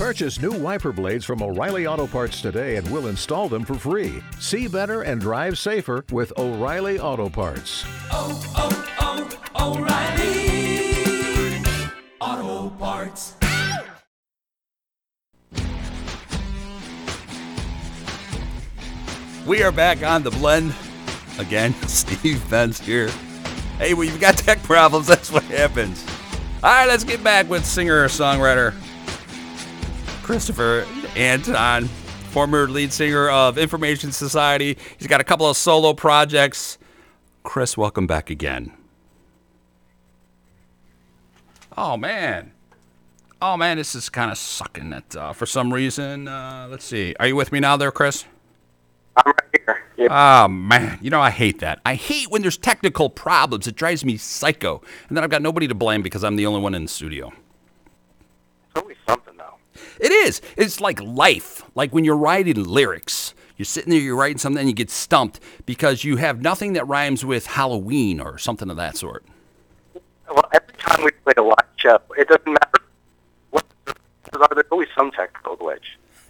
Purchase 0.00 0.40
new 0.40 0.52
wiper 0.52 0.92
blades 0.92 1.26
from 1.26 1.42
O'Reilly 1.42 1.86
Auto 1.86 2.06
Parts 2.06 2.40
today 2.40 2.76
and 2.76 2.90
we'll 2.90 3.08
install 3.08 3.50
them 3.50 3.66
for 3.66 3.74
free. 3.74 4.22
See 4.38 4.66
better 4.66 5.02
and 5.02 5.20
drive 5.20 5.58
safer 5.58 6.06
with 6.10 6.32
O'Reilly 6.38 6.98
Auto 6.98 7.28
Parts. 7.28 7.84
oh, 8.10 8.42
oh, 8.56 9.28
oh 9.58 9.76
O'Reilly 9.76 11.62
Auto 12.18 12.70
Parts. 12.76 13.34
We 19.46 19.62
are 19.62 19.70
back 19.70 20.02
on 20.02 20.22
the 20.22 20.30
blend 20.30 20.74
again. 21.38 21.74
Steve 21.86 22.42
Benz 22.48 22.80
here. 22.80 23.10
Hey, 23.76 23.92
when 23.92 24.08
you've 24.08 24.18
got 24.18 24.38
tech 24.38 24.62
problems, 24.62 25.06
that's 25.08 25.30
what 25.30 25.42
happens. 25.42 26.02
All 26.62 26.70
right, 26.70 26.88
let's 26.88 27.04
get 27.04 27.22
back 27.22 27.50
with 27.50 27.66
singer 27.66 28.08
songwriter 28.08 28.72
Christopher 30.30 30.86
Anton, 31.16 31.86
former 32.30 32.68
lead 32.68 32.92
singer 32.92 33.28
of 33.30 33.58
Information 33.58 34.12
Society. 34.12 34.78
He's 34.96 35.08
got 35.08 35.20
a 35.20 35.24
couple 35.24 35.50
of 35.50 35.56
solo 35.56 35.92
projects. 35.92 36.78
Chris, 37.42 37.76
welcome 37.76 38.06
back 38.06 38.30
again. 38.30 38.72
Oh 41.76 41.96
man. 41.96 42.52
Oh 43.42 43.56
man, 43.56 43.76
this 43.76 43.96
is 43.96 44.08
kind 44.08 44.30
of 44.30 44.38
sucking 44.38 44.92
it 44.92 45.16
uh, 45.16 45.32
for 45.32 45.46
some 45.46 45.74
reason. 45.74 46.28
Uh, 46.28 46.68
let's 46.70 46.84
see. 46.84 47.12
Are 47.18 47.26
you 47.26 47.34
with 47.34 47.50
me 47.50 47.58
now, 47.58 47.76
there, 47.76 47.90
Chris? 47.90 48.24
I'm 49.16 49.24
right 49.26 49.62
here. 49.66 49.82
Yep. 49.96 50.10
Oh 50.12 50.46
man, 50.46 51.00
you 51.02 51.10
know 51.10 51.20
I 51.20 51.30
hate 51.30 51.58
that. 51.58 51.80
I 51.84 51.96
hate 51.96 52.30
when 52.30 52.42
there's 52.42 52.56
technical 52.56 53.10
problems. 53.10 53.66
It 53.66 53.74
drives 53.74 54.04
me 54.04 54.16
psycho. 54.16 54.80
And 55.08 55.16
then 55.16 55.24
I've 55.24 55.30
got 55.30 55.42
nobody 55.42 55.66
to 55.66 55.74
blame 55.74 56.02
because 56.02 56.22
I'm 56.22 56.36
the 56.36 56.46
only 56.46 56.60
one 56.60 56.76
in 56.76 56.82
the 56.84 56.88
studio. 56.88 57.32
It's 58.68 58.80
always 58.80 58.96
something. 59.08 59.19
It 60.00 60.12
is. 60.12 60.40
It's 60.56 60.80
like 60.80 61.00
life. 61.00 61.62
Like 61.74 61.92
when 61.92 62.04
you're 62.04 62.16
writing 62.16 62.62
lyrics. 62.62 63.34
You're 63.56 63.66
sitting 63.66 63.90
there, 63.90 64.00
you're 64.00 64.16
writing 64.16 64.38
something, 64.38 64.60
and 64.60 64.70
you 64.70 64.74
get 64.74 64.90
stumped 64.90 65.38
because 65.66 66.02
you 66.02 66.16
have 66.16 66.40
nothing 66.40 66.72
that 66.72 66.88
rhymes 66.88 67.26
with 67.26 67.44
Halloween 67.44 68.18
or 68.18 68.38
something 68.38 68.70
of 68.70 68.78
that 68.78 68.96
sort. 68.96 69.22
Well, 70.26 70.48
every 70.54 70.74
time 70.78 71.04
we 71.04 71.10
play 71.10 71.34
a 71.36 71.42
live 71.42 71.56
show, 71.76 71.98
it 72.16 72.26
doesn't 72.28 72.46
matter 72.46 72.78
what 73.50 73.66
there's 73.84 74.64
always 74.70 74.88
some 74.96 75.10
technical 75.10 75.56
glitch. 75.56 75.80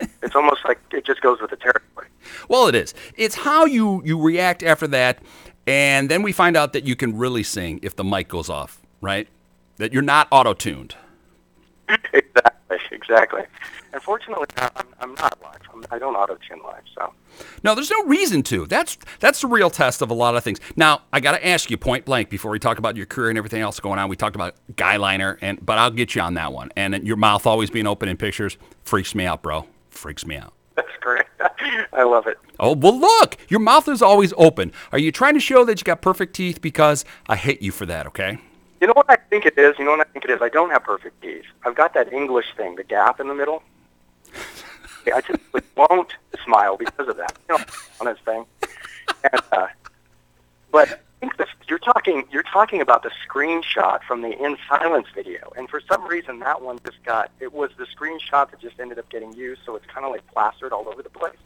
It's 0.22 0.34
almost 0.34 0.64
like 0.64 0.80
it 0.92 1.04
just 1.04 1.20
goes 1.20 1.40
with 1.40 1.50
the 1.50 1.56
territory. 1.56 2.08
Well, 2.48 2.66
it 2.68 2.74
is. 2.74 2.94
It's 3.16 3.34
how 3.34 3.64
you 3.66 4.02
you 4.04 4.20
react 4.20 4.62
after 4.62 4.86
that, 4.88 5.18
and 5.66 6.10
then 6.10 6.22
we 6.22 6.32
find 6.32 6.56
out 6.56 6.72
that 6.72 6.84
you 6.84 6.96
can 6.96 7.16
really 7.16 7.42
sing 7.42 7.80
if 7.82 7.96
the 7.96 8.04
mic 8.04 8.28
goes 8.28 8.48
off, 8.48 8.80
right? 9.00 9.28
That 9.76 9.92
you're 9.92 10.02
not 10.02 10.26
auto-tuned. 10.30 10.94
exactly, 11.88 12.49
exactly. 12.90 13.42
Unfortunately, 13.92 14.46
I'm, 14.58 14.86
I'm 15.00 15.14
not 15.14 15.40
live. 15.42 15.60
I'm, 15.72 15.84
I 15.90 15.98
don't 15.98 16.14
auto 16.14 16.36
tune 16.48 16.60
live, 16.64 16.82
so 16.94 17.12
No, 17.64 17.74
there's 17.74 17.90
no 17.90 18.04
reason 18.04 18.42
to. 18.44 18.66
That's 18.66 18.96
that's 19.18 19.40
the 19.40 19.46
real 19.46 19.70
test 19.70 20.02
of 20.02 20.10
a 20.10 20.14
lot 20.14 20.36
of 20.36 20.44
things. 20.44 20.60
Now, 20.76 21.02
I 21.12 21.20
got 21.20 21.32
to 21.32 21.46
ask 21.46 21.70
you 21.70 21.76
point 21.76 22.04
blank 22.04 22.30
before 22.30 22.50
we 22.50 22.58
talk 22.58 22.78
about 22.78 22.96
your 22.96 23.06
career 23.06 23.30
and 23.30 23.38
everything 23.38 23.62
else 23.62 23.80
going 23.80 23.98
on. 23.98 24.08
We 24.08 24.16
talked 24.16 24.36
about 24.36 24.54
guyliner, 24.74 25.38
and 25.40 25.64
but 25.64 25.78
I'll 25.78 25.90
get 25.90 26.14
you 26.14 26.20
on 26.22 26.34
that 26.34 26.52
one. 26.52 26.70
And 26.76 27.06
your 27.06 27.16
mouth 27.16 27.46
always 27.46 27.70
being 27.70 27.86
open 27.86 28.08
in 28.08 28.16
pictures 28.16 28.56
freaks 28.84 29.14
me 29.14 29.26
out, 29.26 29.42
bro. 29.42 29.66
Freaks 29.90 30.24
me 30.26 30.36
out. 30.36 30.52
that's 30.76 30.88
great. 31.00 31.24
I 31.92 32.02
love 32.04 32.26
it. 32.26 32.38
Oh 32.58 32.74
well, 32.74 32.98
look, 32.98 33.36
your 33.48 33.60
mouth 33.60 33.88
is 33.88 34.02
always 34.02 34.32
open. 34.36 34.72
Are 34.92 34.98
you 34.98 35.10
trying 35.12 35.34
to 35.34 35.40
show 35.40 35.64
that 35.64 35.80
you 35.80 35.84
got 35.84 36.02
perfect 36.02 36.34
teeth? 36.34 36.60
Because 36.60 37.04
I 37.26 37.36
hate 37.36 37.62
you 37.62 37.72
for 37.72 37.86
that. 37.86 38.06
Okay. 38.08 38.38
You 38.80 38.86
know 38.86 38.94
what 38.94 39.10
I 39.10 39.16
think 39.16 39.44
it 39.44 39.58
is? 39.58 39.78
You 39.78 39.84
know 39.84 39.90
what 39.90 40.00
I 40.00 40.10
think 40.10 40.24
it 40.24 40.30
is? 40.30 40.40
I 40.40 40.48
don't 40.48 40.70
have 40.70 40.84
perfect 40.84 41.20
teeth. 41.20 41.44
I've 41.64 41.74
got 41.74 41.92
that 41.94 42.12
English 42.12 42.46
thing, 42.56 42.76
the 42.76 42.84
gap 42.84 43.20
in 43.20 43.28
the 43.28 43.34
middle. 43.34 43.62
I 45.12 45.20
just 45.20 45.40
won't 45.76 46.14
smile 46.44 46.78
because 46.78 47.08
of 47.08 47.16
that. 47.18 47.38
You 47.48 47.58
know, 47.58 47.64
honest 48.00 48.24
thing. 48.24 48.46
And, 49.22 49.42
uh, 49.52 49.66
but 50.72 50.88
I 50.88 50.96
think 51.20 51.36
this, 51.36 51.48
you're 51.68 51.78
talking 51.78 52.24
you're 52.30 52.42
talking 52.42 52.80
about 52.80 53.02
the 53.02 53.10
screenshot 53.28 54.02
from 54.04 54.22
the 54.22 54.30
In 54.42 54.56
Silence 54.66 55.08
video, 55.14 55.52
and 55.56 55.68
for 55.68 55.82
some 55.86 56.06
reason 56.06 56.38
that 56.38 56.62
one 56.62 56.78
just 56.84 57.02
got 57.04 57.30
it 57.38 57.52
was 57.52 57.70
the 57.76 57.84
screenshot 57.84 58.50
that 58.50 58.60
just 58.60 58.80
ended 58.80 58.98
up 58.98 59.10
getting 59.10 59.34
used, 59.34 59.60
so 59.66 59.76
it's 59.76 59.84
kind 59.86 60.06
of 60.06 60.12
like 60.12 60.26
plastered 60.28 60.72
all 60.72 60.88
over 60.88 61.02
the 61.02 61.10
place. 61.10 61.36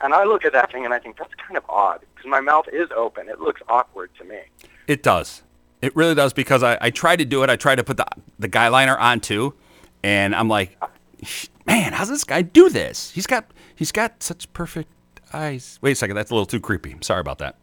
And 0.00 0.12
I 0.12 0.24
look 0.24 0.44
at 0.44 0.52
that 0.54 0.72
thing 0.72 0.84
and 0.84 0.94
I 0.94 0.98
think 0.98 1.18
that's 1.18 1.34
kind 1.34 1.56
of 1.56 1.64
odd 1.68 2.00
because 2.14 2.28
my 2.28 2.40
mouth 2.40 2.66
is 2.72 2.88
open. 2.96 3.28
It 3.28 3.38
looks 3.38 3.60
awkward 3.68 4.10
to 4.18 4.24
me. 4.24 4.40
It 4.88 5.02
does. 5.04 5.42
It 5.82 5.96
really 5.96 6.14
does 6.14 6.32
because 6.32 6.62
I, 6.62 6.76
I 6.80 6.90
tried 6.90 7.16
to 7.16 7.24
do 7.24 7.42
it. 7.42 7.50
I 7.50 7.56
tried 7.56 7.76
to 7.76 7.84
put 7.84 7.96
the 7.96 8.06
the 8.38 8.48
guy 8.48 8.68
liner 8.68 8.96
on 8.96 9.20
too, 9.20 9.54
and 10.02 10.34
I'm 10.34 10.48
like, 10.48 10.76
man, 11.66 11.92
how's 11.92 12.08
this 12.08 12.24
guy 12.24 12.42
do 12.42 12.68
this? 12.68 13.10
He's 13.10 13.26
got 13.26 13.50
he's 13.74 13.92
got 13.92 14.22
such 14.22 14.52
perfect 14.52 14.90
eyes. 15.32 15.78
Wait 15.80 15.92
a 15.92 15.94
second, 15.94 16.16
that's 16.16 16.30
a 16.30 16.34
little 16.34 16.46
too 16.46 16.60
creepy. 16.60 16.96
Sorry 17.00 17.20
about 17.20 17.38
that. 17.38 17.56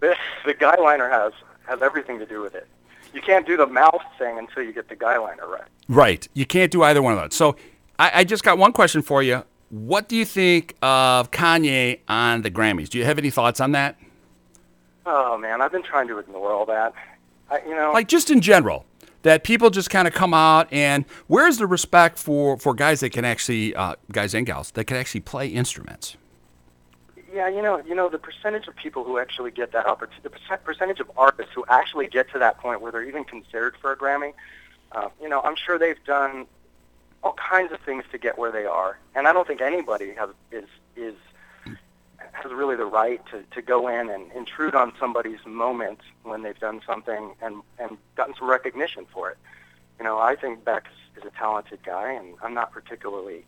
The, 0.00 0.16
the 0.44 0.54
guy 0.54 0.76
liner 0.76 1.08
has 1.08 1.32
has 1.66 1.80
everything 1.80 2.18
to 2.18 2.26
do 2.26 2.42
with 2.42 2.54
it. 2.54 2.66
You 3.14 3.22
can't 3.22 3.46
do 3.46 3.56
the 3.56 3.66
mouth 3.66 4.02
thing 4.18 4.38
until 4.38 4.62
you 4.62 4.72
get 4.72 4.88
the 4.88 4.96
guy 4.96 5.16
liner 5.18 5.46
right. 5.46 5.68
Right. 5.88 6.28
You 6.34 6.44
can't 6.44 6.70
do 6.70 6.82
either 6.82 7.00
one 7.00 7.12
of 7.12 7.20
those. 7.20 7.34
So 7.34 7.56
I, 7.98 8.20
I 8.20 8.24
just 8.24 8.42
got 8.42 8.58
one 8.58 8.72
question 8.72 9.02
for 9.02 9.22
you. 9.22 9.44
What 9.70 10.08
do 10.08 10.16
you 10.16 10.24
think 10.24 10.74
of 10.82 11.30
Kanye 11.30 12.00
on 12.08 12.42
the 12.42 12.50
Grammys? 12.50 12.88
Do 12.88 12.98
you 12.98 13.04
have 13.04 13.18
any 13.18 13.30
thoughts 13.30 13.60
on 13.60 13.72
that? 13.72 13.96
Oh 15.06 15.38
man, 15.38 15.60
I've 15.60 15.72
been 15.72 15.82
trying 15.82 16.08
to 16.08 16.18
ignore 16.18 16.52
all 16.52 16.66
that. 16.66 16.92
I, 17.54 17.68
you 17.68 17.74
know, 17.74 17.92
Like 17.92 18.08
just 18.08 18.30
in 18.30 18.40
general, 18.40 18.84
that 19.22 19.44
people 19.44 19.70
just 19.70 19.90
kind 19.90 20.06
of 20.06 20.14
come 20.14 20.34
out 20.34 20.68
and 20.72 21.04
where's 21.26 21.58
the 21.58 21.66
respect 21.66 22.18
for 22.18 22.58
for 22.58 22.74
guys 22.74 23.00
that 23.00 23.10
can 23.10 23.24
actually 23.24 23.74
uh, 23.74 23.94
guys 24.12 24.34
and 24.34 24.46
gals 24.46 24.70
that 24.72 24.84
can 24.84 24.96
actually 24.96 25.20
play 25.20 25.48
instruments? 25.48 26.16
yeah, 27.34 27.48
you 27.48 27.62
know, 27.62 27.82
you 27.84 27.96
know, 27.96 28.08
the 28.08 28.18
percentage 28.18 28.68
of 28.68 28.76
people 28.76 29.02
who 29.02 29.18
actually 29.18 29.50
get 29.50 29.72
that 29.72 29.86
opportunity, 29.86 30.22
the 30.22 30.30
percent, 30.30 30.62
percentage 30.62 31.00
of 31.00 31.10
artists 31.16 31.52
who 31.52 31.64
actually 31.68 32.06
get 32.06 32.30
to 32.30 32.38
that 32.38 32.58
point 32.58 32.80
where 32.80 32.92
they're 32.92 33.02
even 33.02 33.24
considered 33.24 33.76
for 33.80 33.90
a 33.90 33.96
Grammy. 33.96 34.34
Uh, 34.92 35.08
you 35.20 35.28
know, 35.28 35.40
I'm 35.40 35.56
sure 35.56 35.76
they've 35.76 36.02
done 36.04 36.46
all 37.24 37.32
kinds 37.32 37.72
of 37.72 37.80
things 37.80 38.04
to 38.12 38.18
get 38.18 38.38
where 38.38 38.52
they 38.52 38.66
are, 38.66 38.98
and 39.16 39.26
I 39.26 39.32
don't 39.32 39.48
think 39.48 39.60
anybody 39.60 40.14
has 40.14 40.30
is 40.52 40.68
is 40.94 41.16
has 42.34 42.52
really 42.52 42.76
the 42.76 42.84
right 42.84 43.20
to, 43.30 43.42
to 43.52 43.62
go 43.62 43.88
in 43.88 44.10
and 44.10 44.30
intrude 44.32 44.74
on 44.74 44.92
somebody's 44.98 45.38
moment 45.46 46.00
when 46.22 46.42
they've 46.42 46.58
done 46.58 46.80
something 46.86 47.34
and, 47.40 47.62
and 47.78 47.96
gotten 48.16 48.34
some 48.38 48.48
recognition 48.48 49.06
for 49.12 49.30
it. 49.30 49.38
You 49.98 50.04
know, 50.04 50.18
I 50.18 50.36
think 50.36 50.64
Beck 50.64 50.86
is, 51.16 51.24
a 51.24 51.30
talented 51.38 51.78
guy, 51.84 52.12
and 52.12 52.34
I'm 52.42 52.52
not 52.52 52.72
particularly, 52.72 53.46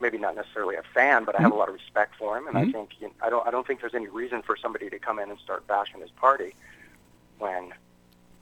maybe 0.00 0.18
not 0.18 0.34
necessarily 0.34 0.74
a 0.74 0.82
fan, 0.92 1.24
but 1.24 1.38
I 1.38 1.42
have 1.42 1.52
a 1.52 1.54
lot 1.54 1.68
of 1.68 1.74
respect 1.74 2.16
for 2.18 2.36
him, 2.36 2.48
and 2.48 2.58
I 2.58 2.70
think 2.70 2.90
you 3.00 3.10
I 3.22 3.30
don't 3.30 3.46
I 3.46 3.50
don't 3.52 3.66
think 3.66 3.80
there's 3.80 3.94
any 3.94 4.08
reason 4.08 4.42
for 4.42 4.56
somebody 4.56 4.90
to 4.90 4.98
come 4.98 5.18
in 5.20 5.30
and 5.30 5.38
start 5.38 5.66
bashing 5.66 6.00
his 6.00 6.10
party 6.10 6.54
when, 7.38 7.72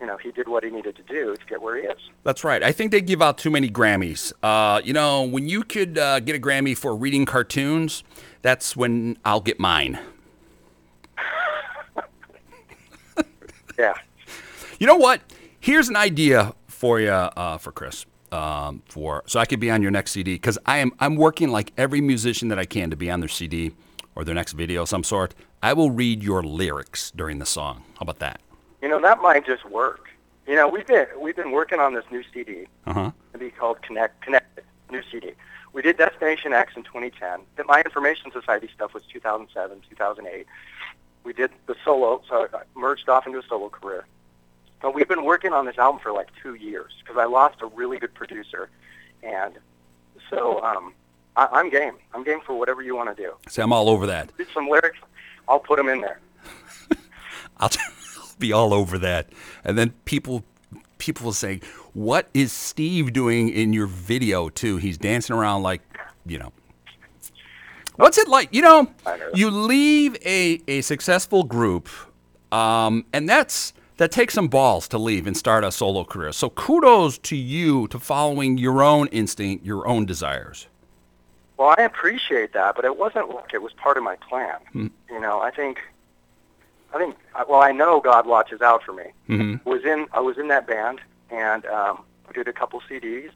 you 0.01 0.07
know, 0.07 0.17
he 0.17 0.33
did 0.33 0.49
what 0.49 0.65
he 0.65 0.71
needed 0.71 0.97
to 0.97 1.03
do 1.03 1.37
to 1.37 1.47
get 1.47 1.63
where 1.63 1.77
he 1.77 1.83
is. 1.83 1.99
That's 2.25 2.43
right. 2.45 2.63
I 2.63 2.73
think 2.73 2.91
they 2.91 3.01
give 3.01 3.23
out 3.23 3.39
too 3.39 3.51
many 3.51 3.71
Grammys. 3.71 4.33
Uh, 4.43 4.81
you 4.83 4.93
know, 4.93 5.23
when 5.23 5.49
you 5.49 5.63
could 5.63 5.99
uh, 5.99 6.21
get 6.21 6.35
a 6.35 6.41
Grammy 6.41 6.77
for 6.77 6.97
reading 6.97 7.25
cartoons, 7.25 8.03
that's 8.43 8.77
when 8.77 9.17
I'll 9.25 9.41
get 9.41 9.59
mine. 9.59 9.99
Yeah. 13.79 13.95
You 14.79 14.87
know 14.87 14.97
what? 14.97 15.23
Here's 15.59 15.89
an 15.89 15.97
idea 15.97 16.55
for 16.67 17.01
you, 17.01 17.09
uh, 17.11 17.57
for 17.57 17.73
Chris, 17.73 18.05
um, 18.31 18.83
for 18.87 19.23
so 19.27 19.41
I 19.41 19.47
could 19.47 19.61
be 19.61 19.71
on 19.71 19.81
your 19.81 19.91
next 19.91 20.11
CD 20.13 20.35
because 20.35 20.59
I 20.67 20.79
am 20.79 20.93
I'm 21.01 21.17
working 21.17 21.49
like 21.51 21.73
every 21.79 22.01
musician 22.01 22.49
that 22.49 22.59
I 22.59 22.67
can 22.67 22.91
to 22.91 22.97
be 22.97 23.11
on 23.11 23.21
their 23.21 23.31
CD 23.31 23.73
or 24.15 24.25
their 24.25 24.35
next 24.35 24.53
video 24.53 24.83
of 24.83 24.89
some 24.91 25.03
sort. 25.05 25.35
I 25.63 25.73
will 25.73 25.91
read 25.91 26.23
your 26.23 26.43
lyrics 26.43 27.11
during 27.13 27.39
the 27.39 27.47
song. 27.47 27.85
How 27.95 28.03
about 28.03 28.19
that? 28.19 28.41
You 28.83 28.89
know, 28.89 29.01
that 29.01 29.23
might 29.23 29.47
just 29.47 29.65
work. 29.65 30.09
You 30.47 30.57
know, 30.57 30.69
we've 30.69 30.87
been 30.87 31.07
we've 31.19 31.37
been 31.37 31.53
working 31.53 31.81
on 31.81 31.95
this 31.95 32.05
new 32.11 32.23
CD. 32.35 32.67
Uh 32.87 32.93
huh. 32.93 33.11
to 33.33 33.39
be 33.39 33.51
called 33.51 33.81
Connect 33.83 34.21
Connected, 34.21 34.65
new 34.91 35.03
CD. 35.11 35.33
We 35.73 35.83
did 35.83 35.97
Destination 35.97 36.53
X 36.53 36.75
in 36.77 36.83
2010. 36.83 37.41
The 37.57 37.65
My 37.65 37.81
Information 37.81 38.31
Society 38.31 38.69
stuff 38.75 38.93
was 38.95 39.03
2007, 39.13 39.83
2008. 39.89 40.47
We 41.25 41.33
did 41.33 41.51
the 41.67 41.77
solo, 41.85 42.23
so 42.29 42.49
I 42.53 42.63
merged 42.79 43.09
off 43.09 43.27
into 43.27 43.39
a 43.39 43.43
solo 43.49 43.69
career. 43.69 44.07
But 44.81 44.95
we've 44.95 45.09
been 45.09 45.25
working 45.25 45.53
on 45.53 45.65
this 45.65 45.79
album 45.79 46.01
for 46.03 46.13
like 46.13 46.29
two 46.43 46.55
years 46.55 46.93
because 47.01 47.17
I 47.17 47.25
lost 47.25 47.63
a 47.63 47.67
really 47.67 47.99
good 47.99 48.13
producer, 48.15 48.69
and 49.23 49.55
so 50.29 50.61
um, 50.63 50.93
I, 51.37 51.47
I'm 51.53 51.71
game. 51.71 51.95
I'm 52.13 52.25
game 52.25 52.41
for 52.45 52.55
whatever 52.55 52.83
you 52.83 52.97
want 52.97 53.17
to 53.17 53.23
do. 53.23 53.35
See, 53.49 53.63
I'm 53.63 53.73
all 53.73 53.89
over 53.89 54.07
that. 54.09 54.37
Did 54.37 54.49
some 54.53 54.69
lyrics, 54.69 54.99
I'll 55.49 55.61
put 55.61 55.77
them 55.77 55.89
in 55.89 56.01
there. 56.01 56.21
I'll, 57.59 57.71
I'll 58.19 58.35
be 58.39 58.53
all 58.53 58.75
over 58.75 58.99
that. 58.99 59.29
And 59.65 59.79
then 59.79 59.91
people 60.05 60.45
people 61.03 61.25
will 61.25 61.33
say, 61.33 61.61
"What 61.93 62.29
is 62.33 62.53
Steve 62.53 63.13
doing 63.13 63.49
in 63.49 63.73
your 63.73 63.87
video 63.87 64.49
too? 64.49 64.77
He's 64.77 64.97
dancing 64.97 65.35
around 65.37 65.63
like, 65.63 65.83
you 66.25 66.39
know." 66.39 66.53
What's 67.97 68.17
it 68.19 68.29
like? 68.29 68.49
You 68.53 68.63
know, 68.63 68.83
know. 69.05 69.17
you 69.35 69.51
leave 69.51 70.17
a, 70.25 70.63
a 70.67 70.81
successful 70.81 71.43
group, 71.43 71.89
um, 72.51 73.05
and 73.13 73.29
that's 73.29 73.75
that 73.99 74.11
takes 74.11 74.35
some 74.35 74.49
balls 74.49 74.89
to 74.89 74.99
leave 74.99 75.27
and 75.27 75.37
start 75.37 75.65
a 75.65 75.73
solo 75.73 76.05
career. 76.05 76.33
So 76.33 76.51
kudos 76.51 77.19
to 77.19 77.37
you 77.37 77.89
to 77.89 77.99
following 77.99 78.59
your 78.59 78.83
own 78.83 79.09
instinct, 79.09 79.67
your 79.67 79.87
own 79.87 80.07
desires. 80.07 80.69
Well, 81.59 81.75
I 81.77 81.83
appreciate 81.83 82.55
that, 82.55 82.75
but 82.75 82.85
it 82.85 82.97
wasn't 82.97 83.29
like 83.35 83.53
it 83.53 83.63
was 83.63 83.73
part 83.75 83.97
of 83.97 84.03
my 84.03 84.17
plan. 84.17 84.57
You 85.11 85.21
know, 85.21 85.41
I 85.41 85.51
think, 85.51 85.79
I 86.93 86.99
think, 86.99 87.17
well, 87.49 87.63
I 87.63 87.73
know 87.73 88.01
God 88.01 88.27
watches 88.27 88.61
out 88.61 88.83
for 88.83 88.93
me. 88.93 89.05
Mm-hmm. 89.29 89.69
Was 89.69 89.85
in, 89.85 90.07
I 90.13 90.21
was 90.21 90.39
in 90.39 90.49
that 90.49 90.67
band, 90.67 91.01
and 91.31 91.65
um, 91.67 92.05
did 92.35 92.49
a 92.49 92.53
couple 92.53 92.81
CDs, 92.83 93.31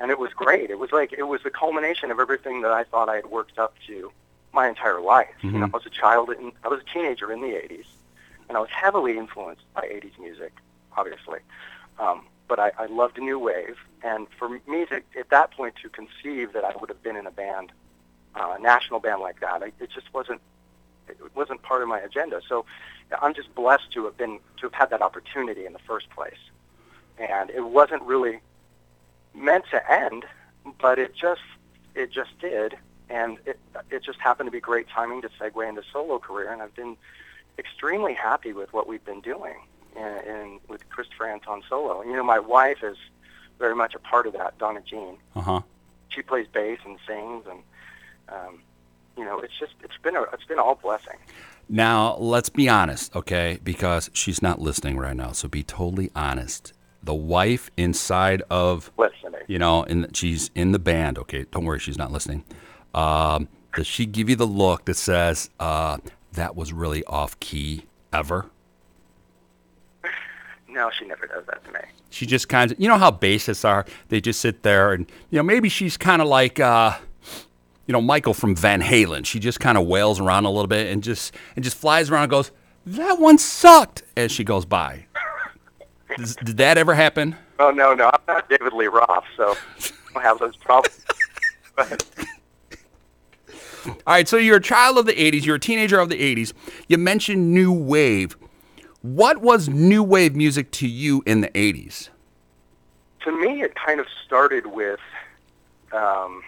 and 0.00 0.10
it 0.10 0.18
was 0.18 0.32
great. 0.32 0.70
It 0.70 0.78
was 0.78 0.92
like 0.92 1.12
it 1.12 1.24
was 1.24 1.42
the 1.42 1.50
culmination 1.50 2.10
of 2.10 2.20
everything 2.20 2.62
that 2.62 2.72
I 2.72 2.84
thought 2.84 3.08
I 3.08 3.16
had 3.16 3.26
worked 3.26 3.58
up 3.58 3.74
to 3.86 4.12
my 4.52 4.68
entire 4.68 5.00
life. 5.00 5.34
You 5.42 5.52
know, 5.52 5.66
I 5.66 5.76
was 5.76 5.86
a 5.86 5.90
child, 5.90 6.30
in, 6.30 6.52
I 6.64 6.68
was 6.68 6.80
a 6.80 6.92
teenager 6.92 7.32
in 7.32 7.40
the 7.40 7.48
'80s, 7.48 7.86
and 8.48 8.56
I 8.56 8.60
was 8.60 8.70
heavily 8.70 9.18
influenced 9.18 9.62
by 9.74 9.82
'80s 9.82 10.18
music, 10.18 10.52
obviously. 10.96 11.40
Um, 11.98 12.26
but 12.48 12.58
I, 12.58 12.72
I 12.78 12.86
loved 12.86 13.18
new 13.18 13.38
wave, 13.38 13.76
and 14.02 14.26
for 14.38 14.48
me 14.48 14.86
to, 14.86 15.02
at 15.18 15.28
that 15.30 15.50
point 15.50 15.74
to 15.82 15.88
conceive 15.90 16.54
that 16.54 16.64
I 16.64 16.72
would 16.80 16.88
have 16.88 17.02
been 17.02 17.16
in 17.16 17.26
a 17.26 17.30
band, 17.30 17.72
uh, 18.34 18.54
a 18.58 18.60
national 18.60 19.00
band 19.00 19.20
like 19.20 19.40
that, 19.40 19.62
I, 19.62 19.72
it 19.80 19.90
just 19.90 20.12
wasn't 20.14 20.40
it 21.08 21.34
wasn't 21.34 21.62
part 21.62 21.82
of 21.82 21.88
my 21.88 21.98
agenda. 22.00 22.40
So 22.48 22.64
I'm 23.20 23.34
just 23.34 23.54
blessed 23.54 23.92
to 23.92 24.04
have 24.04 24.16
been 24.16 24.38
to 24.58 24.66
have 24.66 24.74
had 24.74 24.90
that 24.90 25.02
opportunity 25.02 25.66
in 25.66 25.72
the 25.72 25.78
first 25.80 26.10
place, 26.10 26.38
and 27.18 27.50
it 27.50 27.64
wasn't 27.64 28.02
really 28.02 28.40
meant 29.34 29.64
to 29.70 29.90
end, 29.90 30.24
but 30.80 30.98
it 30.98 31.14
just 31.14 31.40
it 31.94 32.10
just 32.12 32.38
did, 32.38 32.76
and 33.08 33.38
it 33.46 33.58
it 33.90 34.02
just 34.02 34.20
happened 34.20 34.46
to 34.46 34.50
be 34.50 34.60
great 34.60 34.88
timing 34.88 35.22
to 35.22 35.28
segue 35.40 35.68
into 35.68 35.82
solo 35.92 36.18
career, 36.18 36.52
and 36.52 36.62
I've 36.62 36.74
been 36.74 36.96
extremely 37.58 38.14
happy 38.14 38.52
with 38.52 38.72
what 38.72 38.86
we've 38.86 39.04
been 39.04 39.20
doing 39.20 39.56
in, 39.96 40.18
in 40.26 40.60
with 40.68 40.88
Christopher 40.90 41.26
Anton 41.26 41.62
solo. 41.68 42.00
And 42.00 42.10
you 42.10 42.16
know, 42.16 42.22
my 42.22 42.38
wife 42.38 42.82
is 42.82 42.96
very 43.58 43.74
much 43.74 43.94
a 43.94 43.98
part 43.98 44.26
of 44.26 44.32
that, 44.34 44.58
Donna 44.58 44.80
Jean. 44.80 45.16
Uh 45.34 45.40
huh. 45.40 45.60
She 46.08 46.22
plays 46.22 46.46
bass 46.52 46.78
and 46.84 46.98
sings, 47.06 47.44
and 47.50 47.62
um, 48.28 48.60
you 49.18 49.24
know, 49.24 49.40
it's 49.40 49.58
just 49.58 49.72
it's 49.82 49.96
been 50.02 50.16
a 50.16 50.22
it's 50.32 50.44
been 50.44 50.58
all 50.58 50.76
blessing. 50.76 51.16
Now, 51.68 52.16
let's 52.16 52.48
be 52.48 52.68
honest, 52.68 53.14
okay? 53.14 53.58
Because 53.62 54.08
she's 54.14 54.40
not 54.40 54.58
listening 54.58 54.96
right 54.96 55.14
now. 55.14 55.32
So 55.32 55.48
be 55.48 55.62
totally 55.62 56.10
honest. 56.16 56.72
The 57.02 57.14
wife 57.14 57.70
inside 57.76 58.42
of, 58.50 58.90
Listening. 58.96 59.42
you 59.48 59.58
know, 59.58 59.82
and 59.84 60.16
she's 60.16 60.50
in 60.54 60.72
the 60.72 60.78
band, 60.78 61.18
okay? 61.18 61.44
Don't 61.50 61.64
worry, 61.66 61.78
she's 61.78 61.98
not 61.98 62.10
listening. 62.10 62.44
Um, 62.94 63.48
does 63.74 63.86
she 63.86 64.06
give 64.06 64.30
you 64.30 64.36
the 64.36 64.46
look 64.46 64.86
that 64.86 64.94
says, 64.94 65.50
uh, 65.60 65.98
that 66.32 66.56
was 66.56 66.72
really 66.72 67.04
off 67.04 67.38
key 67.40 67.84
ever? 68.12 68.46
No, 70.70 70.90
she 70.96 71.06
never 71.06 71.26
does 71.26 71.44
that 71.46 71.64
to 71.64 71.72
me. 71.72 71.80
She 72.10 72.26
just 72.26 72.48
kind 72.48 72.70
of, 72.70 72.78
you 72.78 72.88
know 72.88 72.98
how 72.98 73.10
bassists 73.10 73.66
are? 73.66 73.84
They 74.10 74.20
just 74.20 74.38
sit 74.40 74.62
there 74.62 74.92
and, 74.92 75.10
you 75.30 75.38
know, 75.38 75.42
maybe 75.42 75.68
she's 75.70 75.96
kind 75.96 76.20
of 76.22 76.28
like, 76.28 76.60
uh, 76.60 76.96
you 77.88 77.92
know, 77.92 78.00
Michael 78.00 78.34
from 78.34 78.54
Van 78.54 78.80
Halen. 78.80 79.26
She 79.26 79.40
just 79.40 79.58
kind 79.58 79.76
of 79.76 79.86
wails 79.86 80.20
around 80.20 80.44
a 80.44 80.50
little 80.50 80.68
bit 80.68 80.92
and 80.92 81.02
just 81.02 81.34
and 81.56 81.64
just 81.64 81.76
flies 81.76 82.08
around 82.10 82.22
and 82.24 82.30
goes, 82.30 82.52
"That 82.86 83.18
one 83.18 83.38
sucked," 83.38 84.04
as 84.16 84.30
she 84.30 84.44
goes 84.44 84.64
by. 84.64 85.06
Does, 86.16 86.36
did 86.36 86.58
that 86.58 86.78
ever 86.78 86.94
happen? 86.94 87.34
Oh 87.58 87.70
no, 87.70 87.94
no, 87.94 88.10
I'm 88.12 88.20
not 88.28 88.48
David 88.48 88.72
Lee 88.72 88.86
Roth, 88.86 89.24
so 89.36 89.56
I 89.80 90.12
don't 90.14 90.22
have 90.22 90.38
those 90.38 90.56
problems. 90.56 91.04
All 93.86 93.94
right, 94.06 94.28
so 94.28 94.36
you're 94.36 94.58
a 94.58 94.62
child 94.62 94.98
of 94.98 95.06
the 95.06 95.14
80s, 95.14 95.44
you're 95.44 95.56
a 95.56 95.60
teenager 95.60 95.98
of 95.98 96.10
the 96.10 96.36
80s. 96.36 96.52
You 96.88 96.98
mentioned 96.98 97.54
new 97.54 97.72
wave. 97.72 98.36
What 99.00 99.38
was 99.38 99.68
new 99.68 100.02
wave 100.02 100.36
music 100.36 100.70
to 100.72 100.86
you 100.86 101.22
in 101.24 101.40
the 101.40 101.48
80s? 101.48 102.10
to 103.28 103.32
me, 103.32 103.62
it 103.62 103.74
kind 103.74 104.00
of 104.00 104.06
started 104.24 104.66
with 104.66 105.00
um, 105.92 106.42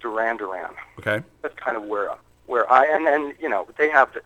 Duran 0.00 0.36
Duran. 0.38 0.70
Okay. 0.98 1.22
That's 1.42 1.54
kind 1.56 1.76
of 1.76 1.84
where 1.84 2.10
where 2.46 2.70
I 2.70 2.84
and 2.86 3.06
then 3.06 3.34
you 3.40 3.48
know 3.48 3.66
they 3.78 3.90
have 3.90 4.12
the, 4.14 4.22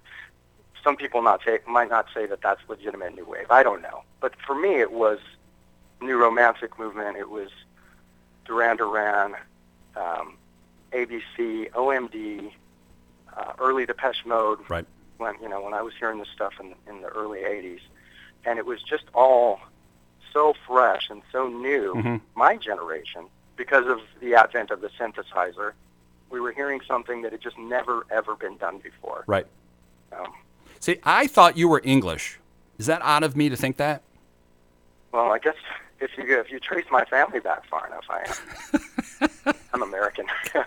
some 0.83 0.97
people 0.97 1.23
not 1.23 1.41
say 1.45 1.59
might 1.67 1.89
not 1.91 2.07
say 2.15 2.27
that 2.27 2.41
that's 2.43 2.61
legitimate 2.69 3.15
new 3.15 3.25
wave. 3.25 3.47
I 3.51 3.63
don't 3.63 3.83
know, 3.83 4.03
but 4.21 4.35
for 4.47 4.55
me, 4.55 4.77
it 4.81 4.93
was 4.93 5.19
new 6.01 6.17
romantic 6.17 6.79
movement. 6.79 7.17
It 7.17 7.31
was 7.31 7.49
Duran 8.45 8.77
Duran, 8.77 9.35
um, 9.97 10.37
ABC, 10.93 11.71
OMD, 11.73 12.51
uh, 13.37 13.53
early 13.59 13.87
Depeche 13.87 14.25
Mode. 14.27 14.59
Right. 14.69 14.87
when 15.19 15.35
you 15.41 15.49
know 15.49 15.63
when 15.63 15.75
I 15.75 15.83
was 15.83 15.95
hearing 15.99 16.19
this 16.19 16.29
stuff 16.35 16.55
in 16.61 16.75
in 16.89 17.03
the 17.03 17.09
early 17.09 17.41
'80s, 17.41 17.81
and 18.45 18.59
it 18.59 18.67
was 18.67 18.83
just 18.83 19.05
all 19.15 19.61
so 20.33 20.55
fresh 20.67 21.09
and 21.11 21.23
so 21.31 21.47
new. 21.49 21.95
Mhm. 21.95 22.21
My 22.35 22.57
generation, 22.57 23.27
because 23.57 23.87
of 23.87 24.01
the 24.21 24.35
advent 24.35 24.71
of 24.71 24.81
the 24.81 24.89
synthesizer, 24.99 25.73
we 26.31 26.41
were 26.41 26.53
hearing 26.53 26.81
something 26.87 27.23
that 27.23 27.33
had 27.33 27.41
just 27.41 27.59
never 27.59 28.05
ever 28.11 28.35
been 28.37 28.57
done 28.57 28.79
before. 28.79 29.25
Right. 29.27 29.47
Um, 30.13 30.33
See, 30.81 30.99
I 31.05 31.27
thought 31.27 31.57
you 31.57 31.69
were 31.69 31.81
English. 31.85 32.39
Is 32.79 32.87
that 32.87 33.01
odd 33.03 33.23
of 33.23 33.37
me 33.37 33.49
to 33.49 33.57
think 33.57 33.77
that? 33.79 34.03
well, 35.13 35.31
I 35.33 35.39
guess 35.39 35.55
if 36.01 36.11
you 36.19 36.39
if 36.39 36.51
you 36.51 36.59
trace 36.59 36.87
my 36.91 37.05
family 37.05 37.39
back 37.41 37.65
far 37.67 37.87
enough, 37.87 38.05
I 38.11 39.29
am. 39.47 39.55
I'm 39.75 39.83
American. 39.83 40.27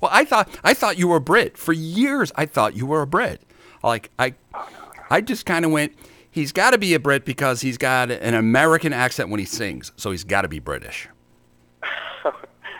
Well, 0.00 0.10
I 0.12 0.24
thought 0.26 0.48
I 0.62 0.74
thought 0.74 0.98
you 0.98 1.08
were 1.08 1.20
Brit. 1.20 1.56
For 1.56 1.72
years 1.72 2.30
I 2.36 2.44
thought 2.46 2.76
you 2.76 2.84
were 2.86 3.00
a 3.02 3.06
Brit. 3.06 3.40
Like 3.82 4.10
I 4.18 4.34
I 5.08 5.22
just 5.22 5.46
kind 5.46 5.64
of 5.64 5.70
went 5.70 5.94
he's 6.30 6.52
got 6.52 6.70
to 6.70 6.78
be 6.78 6.92
a 6.92 7.00
Brit 7.00 7.24
because 7.24 7.62
he's 7.62 7.78
got 7.78 8.10
an 8.10 8.34
American 8.34 8.92
accent 8.92 9.30
when 9.30 9.40
he 9.40 9.46
sings. 9.46 9.92
So 9.96 10.10
he's 10.10 10.22
got 10.22 10.42
to 10.42 10.48
be 10.48 10.58
British. 10.58 11.08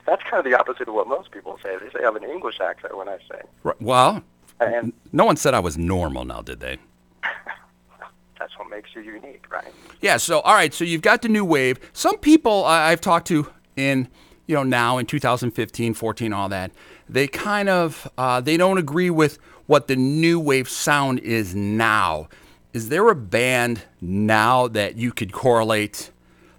That's 0.07 0.23
kind 0.23 0.39
of 0.39 0.45
the 0.45 0.59
opposite 0.59 0.89
of 0.89 0.95
what 0.95 1.09
most 1.09 1.31
people 1.33 1.59
say. 1.63 1.77
They 1.79 1.91
say 1.91 1.99
I 2.01 2.03
have 2.03 2.17
an 2.17 2.25
English 2.25 2.61
accent 2.61 2.97
when 2.97 3.09
I 3.09 3.19
sing, 3.29 3.43
Right. 3.63 3.81
Well, 3.83 4.23
and 4.61 4.93
no 5.13 5.25
one 5.25 5.37
said 5.37 5.53
I 5.55 5.61
was 5.61 5.77
normal 5.77 6.25
now, 6.25 6.41
did 6.43 6.61
they? 6.61 6.79
that's 8.39 8.57
what 8.59 8.71
makes 8.71 8.91
you 8.95 9.03
unique, 9.03 9.45
right? 9.51 9.73
Yeah, 10.01 10.17
so 10.17 10.41
all 10.41 10.55
right, 10.55 10.73
so 10.73 10.85
you've 10.85 11.03
got 11.03 11.23
the 11.23 11.29
new 11.29 11.45
wave. 11.45 11.79
Some 11.93 12.19
people 12.19 12.65
I've 12.65 13.01
talked 13.01 13.27
to 13.29 13.49
in 13.77 14.09
you 14.47 14.55
know 14.55 14.63
now 14.63 14.99
in 14.99 15.07
2015, 15.07 15.95
14, 15.95 16.33
all 16.33 16.49
that, 16.49 16.71
they 17.09 17.27
kind 17.27 17.69
of 17.69 18.11
uh, 18.17 18.41
they 18.41 18.57
don't 18.57 18.79
agree 18.79 19.11
with 19.11 19.39
what 19.67 19.89
the 19.89 19.97
new 19.97 20.39
wave 20.39 20.69
sound 20.69 21.19
is 21.21 21.55
now. 21.55 22.29
Is 22.73 22.89
there 22.91 23.09
a 23.09 23.17
band 23.17 23.83
now 24.01 24.69
that 24.69 24.97
you 24.97 25.11
could 25.11 25.33
correlate, 25.33 26.11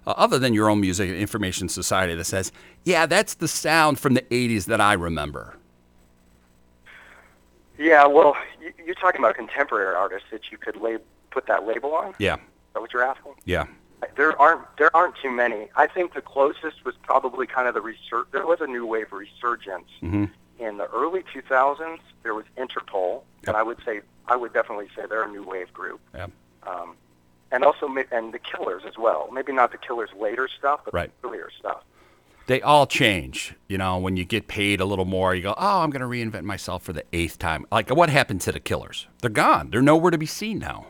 uh, 0.08 0.14
other 0.16 0.38
than 0.38 0.54
your 0.54 0.70
own 0.70 0.80
music, 0.80 1.10
Information 1.10 1.68
Society, 1.68 2.14
that 2.14 2.24
says, 2.24 2.50
yeah, 2.84 3.04
that's 3.06 3.34
the 3.34 3.48
sound 3.48 3.98
from 3.98 4.14
the 4.14 4.22
80s 4.22 4.64
that 4.66 4.80
I 4.80 4.94
remember? 4.94 5.56
Yeah, 7.78 8.06
well, 8.06 8.34
you, 8.60 8.72
you're 8.84 8.94
talking 8.94 9.20
about 9.20 9.36
contemporary 9.36 9.94
artists 9.94 10.28
that 10.32 10.50
you 10.50 10.58
could 10.58 10.76
lab- 10.76 11.02
put 11.30 11.46
that 11.46 11.66
label 11.66 11.94
on. 11.94 12.08
Is 12.10 12.14
Yeah, 12.18 12.36
that 12.74 12.80
what 12.80 12.92
you're 12.92 13.04
asking? 13.04 13.34
yeah, 13.44 13.66
There 14.16 14.40
aren't 14.40 14.62
there 14.78 14.94
aren't 14.96 15.14
too 15.22 15.30
many. 15.30 15.68
I 15.76 15.86
think 15.86 16.14
the 16.14 16.20
closest 16.22 16.84
was 16.84 16.94
probably 17.02 17.46
kind 17.46 17.68
of 17.68 17.74
the 17.74 17.80
resur- 17.80 18.26
There 18.32 18.46
was 18.46 18.60
a 18.60 18.66
new 18.66 18.86
wave 18.86 19.12
resurgence 19.12 19.88
hmm 20.00 20.24
in 20.58 20.76
the 20.78 20.86
early 20.88 21.22
2000s. 21.32 21.98
There 22.24 22.34
was 22.34 22.44
Interpol, 22.56 23.22
Yep. 23.42 23.48
and 23.48 23.56
I 23.56 23.62
would 23.62 23.78
say 23.84 24.00
I 24.26 24.34
would 24.34 24.52
definitely 24.52 24.88
say 24.96 25.02
they're 25.08 25.22
a 25.22 25.30
new 25.30 25.44
wave 25.44 25.72
group. 25.72 26.00
yeah. 26.14 26.26
Um, 26.64 26.96
and 27.50 27.64
also 27.64 27.86
and 28.10 28.32
the 28.32 28.38
Killers 28.38 28.82
as 28.86 28.96
well. 28.98 29.28
Maybe 29.32 29.52
not 29.52 29.72
the 29.72 29.78
Killers' 29.78 30.10
later 30.18 30.48
stuff, 30.48 30.80
but 30.84 30.94
Right. 30.94 31.10
the 31.22 31.28
earlier 31.28 31.50
stuff. 31.58 31.82
they 32.46 32.62
all 32.62 32.86
change. 32.86 33.54
You 33.68 33.76
know, 33.76 33.98
when 33.98 34.16
you 34.16 34.24
get 34.24 34.48
paid 34.48 34.80
a 34.80 34.84
little 34.86 35.04
more, 35.04 35.34
you 35.34 35.42
go, 35.42 35.54
oh, 35.58 35.80
I'm 35.82 35.90
going 35.90 36.00
to 36.00 36.06
reinvent 36.06 36.44
myself 36.44 36.82
for 36.82 36.94
the 36.94 37.04
eighth 37.12 37.38
time. 37.38 37.66
Like, 37.70 37.90
what 37.94 38.08
happened 38.08 38.40
to 38.42 38.52
the 38.52 38.60
killers? 38.60 39.06
They're 39.20 39.28
gone. 39.30 39.68
They're 39.70 39.82
nowhere 39.82 40.10
to 40.10 40.16
be 40.18 40.24
seen 40.26 40.58
now. 40.58 40.86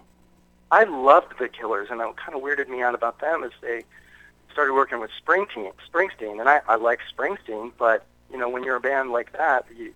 I 0.71 0.85
loved 0.85 1.39
the 1.39 1.49
Killers, 1.49 1.89
and 1.91 1.99
what 1.99 2.17
kind 2.19 2.37
of 2.37 2.43
weirded 2.43 2.69
me 2.69 2.83
out 2.83 2.95
about 2.95 3.21
them 3.21 3.43
is 3.43 3.53
they 3.63 3.85
started 4.53 4.75
working 4.75 5.01
with 5.01 5.11
Springsteen, 5.25 5.73
Springsteen, 5.91 6.39
and 6.41 6.49
I, 6.49 6.61
I 6.69 6.77
like 6.77 7.01
Springsteen, 7.17 7.73
but 7.79 8.05
you 8.31 8.37
know 8.39 8.49
when 8.51 8.63
you're 8.65 8.77
a 8.77 8.81
band 8.81 9.11
like 9.11 9.33
that, 9.33 9.65
you, 9.77 9.95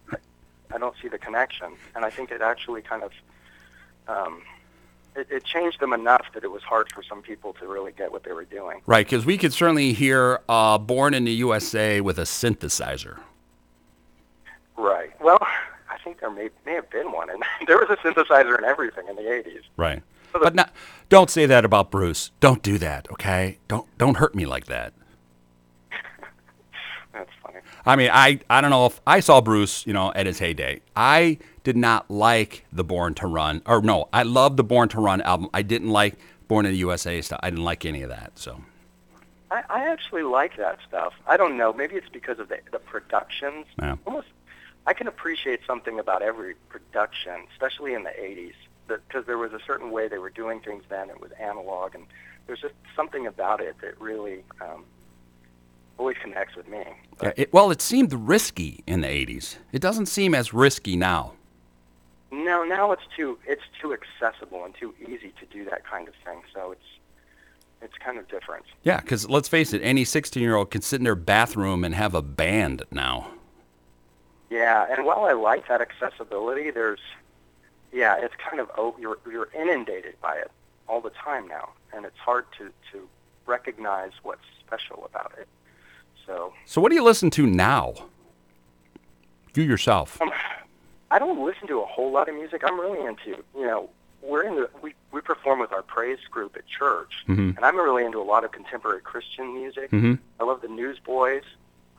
I 0.74 0.78
don't 0.78 0.94
see 1.02 1.08
the 1.08 1.18
connection, 1.18 1.74
and 1.94 2.04
I 2.06 2.10
think 2.10 2.30
it 2.30 2.40
actually 2.40 2.80
kind 2.80 3.02
of 3.02 3.12
um, 4.08 4.40
it, 5.16 5.28
it 5.30 5.44
changed 5.44 5.80
them 5.80 5.92
enough 5.92 6.26
that 6.34 6.44
it 6.44 6.50
was 6.50 6.62
hard 6.62 6.90
for 6.92 7.02
some 7.02 7.22
people 7.22 7.52
to 7.54 7.66
really 7.66 7.92
get 7.92 8.12
what 8.12 8.24
they 8.24 8.32
were 8.32 8.44
doing. 8.44 8.80
Right, 8.86 9.06
because 9.06 9.26
we 9.26 9.38
could 9.38 9.52
certainly 9.52 9.92
hear 9.92 10.40
uh, 10.48 10.78
Born 10.78 11.14
in 11.14 11.24
the 11.24 11.32
USA 11.32 12.00
with 12.00 12.18
a 12.18 12.22
synthesizer. 12.22 13.18
Right. 14.76 15.10
Well, 15.20 15.38
I 15.90 15.98
think 16.02 16.20
there 16.20 16.30
may 16.30 16.48
may 16.64 16.72
have 16.72 16.90
been 16.90 17.12
one, 17.12 17.30
and 17.30 17.42
there 17.66 17.78
was 17.78 17.88
a 17.90 17.96
synthesizer 17.96 18.56
and 18.56 18.64
everything 18.64 19.06
in 19.08 19.16
the 19.16 19.22
'80s. 19.22 19.62
Right. 19.76 20.02
But 20.32 20.54
not, 20.54 20.72
don't 21.10 21.28
say 21.28 21.44
that 21.44 21.64
about 21.64 21.90
Bruce. 21.90 22.30
Don't 22.40 22.62
do 22.62 22.78
that, 22.78 23.10
okay? 23.12 23.58
Don't 23.68 23.86
don't 23.98 24.16
hurt 24.16 24.34
me 24.34 24.46
like 24.46 24.66
that. 24.66 24.94
That's 27.12 27.30
funny. 27.42 27.58
I 27.84 27.96
mean, 27.96 28.10
I, 28.12 28.40
I 28.48 28.60
don't 28.60 28.70
know 28.70 28.86
if 28.86 29.00
I 29.06 29.20
saw 29.20 29.40
Bruce, 29.40 29.86
you 29.86 29.92
know, 29.92 30.12
at 30.14 30.26
his 30.26 30.38
heyday. 30.38 30.80
I 30.96 31.38
did 31.64 31.76
not 31.76 32.10
like 32.10 32.64
the 32.72 32.84
Born 32.84 33.14
to 33.14 33.26
Run, 33.26 33.62
or 33.66 33.80
no, 33.82 34.08
I 34.12 34.22
love 34.22 34.56
the 34.56 34.64
Born 34.64 34.88
to 34.90 35.00
Run 35.00 35.20
album. 35.22 35.48
I 35.54 35.62
didn't 35.62 35.90
like 35.90 36.14
Born 36.48 36.66
in 36.66 36.72
the 36.72 36.78
USA 36.78 37.20
stuff. 37.20 37.40
I 37.42 37.50
didn't 37.50 37.64
like 37.64 37.84
any 37.84 38.02
of 38.02 38.10
that. 38.10 38.32
So, 38.34 38.62
I, 39.50 39.62
I 39.70 39.88
actually 39.88 40.22
like 40.22 40.56
that 40.56 40.78
stuff. 40.86 41.14
I 41.26 41.36
don't 41.36 41.56
know. 41.56 41.72
Maybe 41.72 41.96
it's 41.96 42.08
because 42.08 42.38
of 42.38 42.48
the 42.48 42.58
the 42.70 42.78
productions. 42.78 43.66
Yeah. 43.78 43.96
Almost, 44.06 44.28
I 44.86 44.92
can 44.92 45.06
appreciate 45.06 45.60
something 45.66 45.98
about 45.98 46.22
every 46.22 46.54
production, 46.68 47.46
especially 47.52 47.94
in 47.94 48.02
the 48.02 48.10
'80s, 48.10 48.54
because 48.88 49.26
there 49.26 49.38
was 49.38 49.52
a 49.52 49.60
certain 49.66 49.90
way 49.90 50.08
they 50.08 50.18
were 50.18 50.30
doing 50.30 50.60
things 50.60 50.84
then. 50.88 51.10
It 51.10 51.20
was 51.20 51.30
analog, 51.32 51.94
and 51.94 52.06
there's 52.46 52.60
just 52.60 52.74
something 52.96 53.26
about 53.26 53.60
it 53.60 53.76
that 53.80 54.00
really 54.00 54.42
um, 54.60 54.84
always 55.98 56.16
connects 56.18 56.56
with 56.56 56.68
me. 56.68 56.84
Yeah, 57.22 57.32
it, 57.36 57.52
well, 57.52 57.70
it 57.70 57.80
seemed 57.80 58.12
risky 58.12 58.82
in 58.86 59.02
the 59.02 59.06
80s. 59.06 59.56
It 59.70 59.80
doesn't 59.80 60.06
seem 60.06 60.34
as 60.34 60.52
risky 60.52 60.96
now. 60.96 61.34
No, 62.32 62.64
now 62.64 62.90
it's 62.92 63.02
too 63.14 63.38
it's 63.46 63.62
too 63.80 63.92
accessible 63.94 64.64
and 64.64 64.74
too 64.74 64.94
easy 65.06 65.32
to 65.38 65.46
do 65.46 65.64
that 65.66 65.84
kind 65.84 66.08
of 66.08 66.14
thing. 66.24 66.40
So 66.54 66.72
it's 66.72 66.80
it's 67.82 67.98
kind 67.98 68.18
of 68.18 68.26
different. 68.28 68.64
Yeah, 68.84 69.00
because 69.00 69.28
let's 69.28 69.48
face 69.48 69.72
it, 69.72 69.80
any 69.82 70.04
16 70.04 70.42
year 70.42 70.56
old 70.56 70.70
can 70.70 70.80
sit 70.82 70.96
in 71.00 71.04
their 71.04 71.14
bathroom 71.14 71.84
and 71.84 71.94
have 71.94 72.14
a 72.14 72.22
band 72.22 72.82
now. 72.90 73.28
Yeah, 74.50 74.86
and 74.90 75.04
while 75.04 75.24
I 75.24 75.32
like 75.32 75.68
that 75.68 75.80
accessibility, 75.80 76.70
there's 76.70 77.00
yeah, 77.92 78.16
it's 78.18 78.34
kind 78.36 78.60
of 78.60 78.70
oh, 78.78 78.96
you're 78.98 79.18
you're 79.30 79.48
inundated 79.54 80.14
by 80.22 80.36
it 80.36 80.50
all 80.88 81.02
the 81.02 81.10
time 81.10 81.46
now, 81.46 81.70
and 81.94 82.06
it's 82.06 82.18
hard 82.18 82.46
to 82.58 82.70
to 82.92 83.08
recognize 83.44 84.12
what's 84.22 84.44
special 84.64 85.04
about 85.04 85.32
it. 85.38 85.46
So 86.26 86.54
So, 86.64 86.80
what 86.80 86.88
do 86.88 86.94
you 86.94 87.04
listen 87.04 87.28
to 87.30 87.46
now? 87.46 87.94
You 89.54 89.64
yourself. 89.64 90.20
um, 90.22 90.32
I 91.12 91.18
don't 91.18 91.44
listen 91.44 91.68
to 91.68 91.80
a 91.80 91.84
whole 91.84 92.10
lot 92.10 92.28
of 92.30 92.34
music. 92.34 92.62
I'm 92.64 92.80
really 92.80 93.04
into 93.06 93.42
you 93.54 93.66
know 93.66 93.90
we're 94.22 94.44
in 94.44 94.56
the 94.56 94.70
we 94.80 94.94
we 95.12 95.20
perform 95.20 95.60
with 95.60 95.70
our 95.72 95.82
praise 95.82 96.18
group 96.30 96.56
at 96.56 96.66
church, 96.66 97.12
Mhm. 97.28 97.54
and 97.56 97.64
I'm 97.64 97.76
really 97.76 98.04
into 98.04 98.18
a 98.20 98.24
lot 98.24 98.44
of 98.44 98.50
contemporary 98.52 99.02
Christian 99.02 99.52
music. 99.54 99.90
Mhm. 99.90 100.18
I 100.40 100.44
love 100.44 100.62
the 100.62 100.68
Newsboys, 100.68 101.44